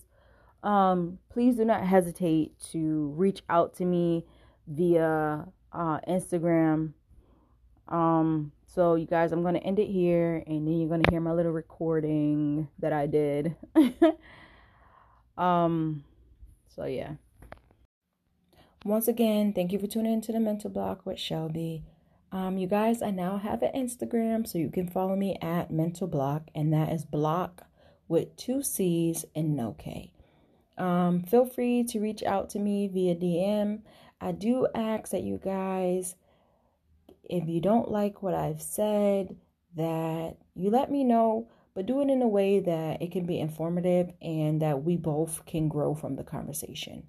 um, 0.62 1.18
please 1.28 1.56
do 1.56 1.64
not 1.64 1.84
hesitate 1.84 2.58
to 2.72 3.12
reach 3.16 3.42
out 3.48 3.74
to 3.76 3.84
me 3.84 4.24
via 4.66 5.46
uh, 5.72 6.00
Instagram. 6.08 6.92
Um, 7.88 8.52
so, 8.66 8.94
you 8.94 9.06
guys, 9.06 9.32
I'm 9.32 9.42
going 9.42 9.54
to 9.54 9.62
end 9.62 9.78
it 9.78 9.88
here 9.88 10.42
and 10.46 10.66
then 10.66 10.78
you're 10.78 10.88
going 10.88 11.02
to 11.02 11.10
hear 11.10 11.20
my 11.20 11.32
little 11.32 11.52
recording 11.52 12.68
that 12.78 12.92
I 12.92 13.06
did. 13.06 13.56
um, 15.38 16.04
so, 16.68 16.84
yeah. 16.84 17.12
Once 18.84 19.08
again, 19.08 19.52
thank 19.52 19.72
you 19.72 19.78
for 19.78 19.86
tuning 19.86 20.12
into 20.12 20.32
the 20.32 20.40
Mental 20.40 20.70
Block 20.70 21.04
with 21.04 21.18
Shelby. 21.18 21.82
Um, 22.30 22.58
you 22.58 22.66
guys, 22.66 23.00
I 23.00 23.10
now 23.10 23.38
have 23.38 23.62
an 23.62 23.72
Instagram, 23.74 24.46
so 24.46 24.58
you 24.58 24.70
can 24.70 24.86
follow 24.86 25.16
me 25.16 25.38
at 25.40 25.70
Mental 25.70 26.06
Block, 26.06 26.48
and 26.54 26.72
that 26.74 26.92
is 26.92 27.04
block 27.04 27.66
with 28.06 28.36
two 28.36 28.62
C's 28.62 29.24
and 29.34 29.56
no 29.56 29.74
K. 29.78 30.12
Um, 30.76 31.22
feel 31.22 31.46
free 31.46 31.84
to 31.84 32.00
reach 32.00 32.22
out 32.22 32.50
to 32.50 32.58
me 32.58 32.86
via 32.86 33.14
DM. 33.14 33.80
I 34.20 34.32
do 34.32 34.66
ask 34.74 35.10
that 35.10 35.22
you 35.22 35.40
guys, 35.42 36.16
if 37.24 37.48
you 37.48 37.60
don't 37.60 37.90
like 37.90 38.22
what 38.22 38.34
I've 38.34 38.62
said, 38.62 39.36
that 39.76 40.36
you 40.54 40.70
let 40.70 40.90
me 40.90 41.04
know, 41.04 41.48
but 41.74 41.86
do 41.86 42.00
it 42.02 42.10
in 42.10 42.20
a 42.20 42.28
way 42.28 42.60
that 42.60 43.00
it 43.00 43.10
can 43.10 43.24
be 43.24 43.40
informative 43.40 44.12
and 44.20 44.60
that 44.60 44.84
we 44.84 44.96
both 44.96 45.46
can 45.46 45.68
grow 45.68 45.94
from 45.94 46.16
the 46.16 46.24
conversation. 46.24 47.04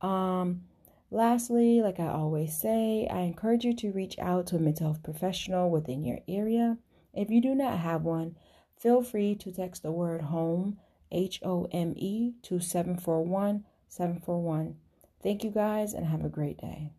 Um, 0.00 0.62
Lastly, 1.10 1.80
like 1.80 1.98
I 1.98 2.08
always 2.08 2.56
say, 2.56 3.08
I 3.10 3.20
encourage 3.20 3.64
you 3.64 3.74
to 3.76 3.92
reach 3.92 4.18
out 4.18 4.46
to 4.48 4.56
a 4.56 4.58
mental 4.58 4.88
health 4.88 5.02
professional 5.02 5.70
within 5.70 6.04
your 6.04 6.18
area. 6.28 6.76
If 7.14 7.30
you 7.30 7.40
do 7.40 7.54
not 7.54 7.78
have 7.78 8.02
one, 8.02 8.36
feel 8.76 9.02
free 9.02 9.34
to 9.36 9.50
text 9.50 9.82
the 9.82 9.90
word 9.90 10.22
home, 10.22 10.78
H 11.10 11.40
O 11.42 11.66
M 11.72 11.94
E, 11.96 12.34
to 12.42 12.60
741 12.60 13.64
741. 13.88 14.76
Thank 15.22 15.42
you 15.42 15.50
guys 15.50 15.94
and 15.94 16.06
have 16.06 16.24
a 16.24 16.28
great 16.28 16.58
day. 16.58 16.92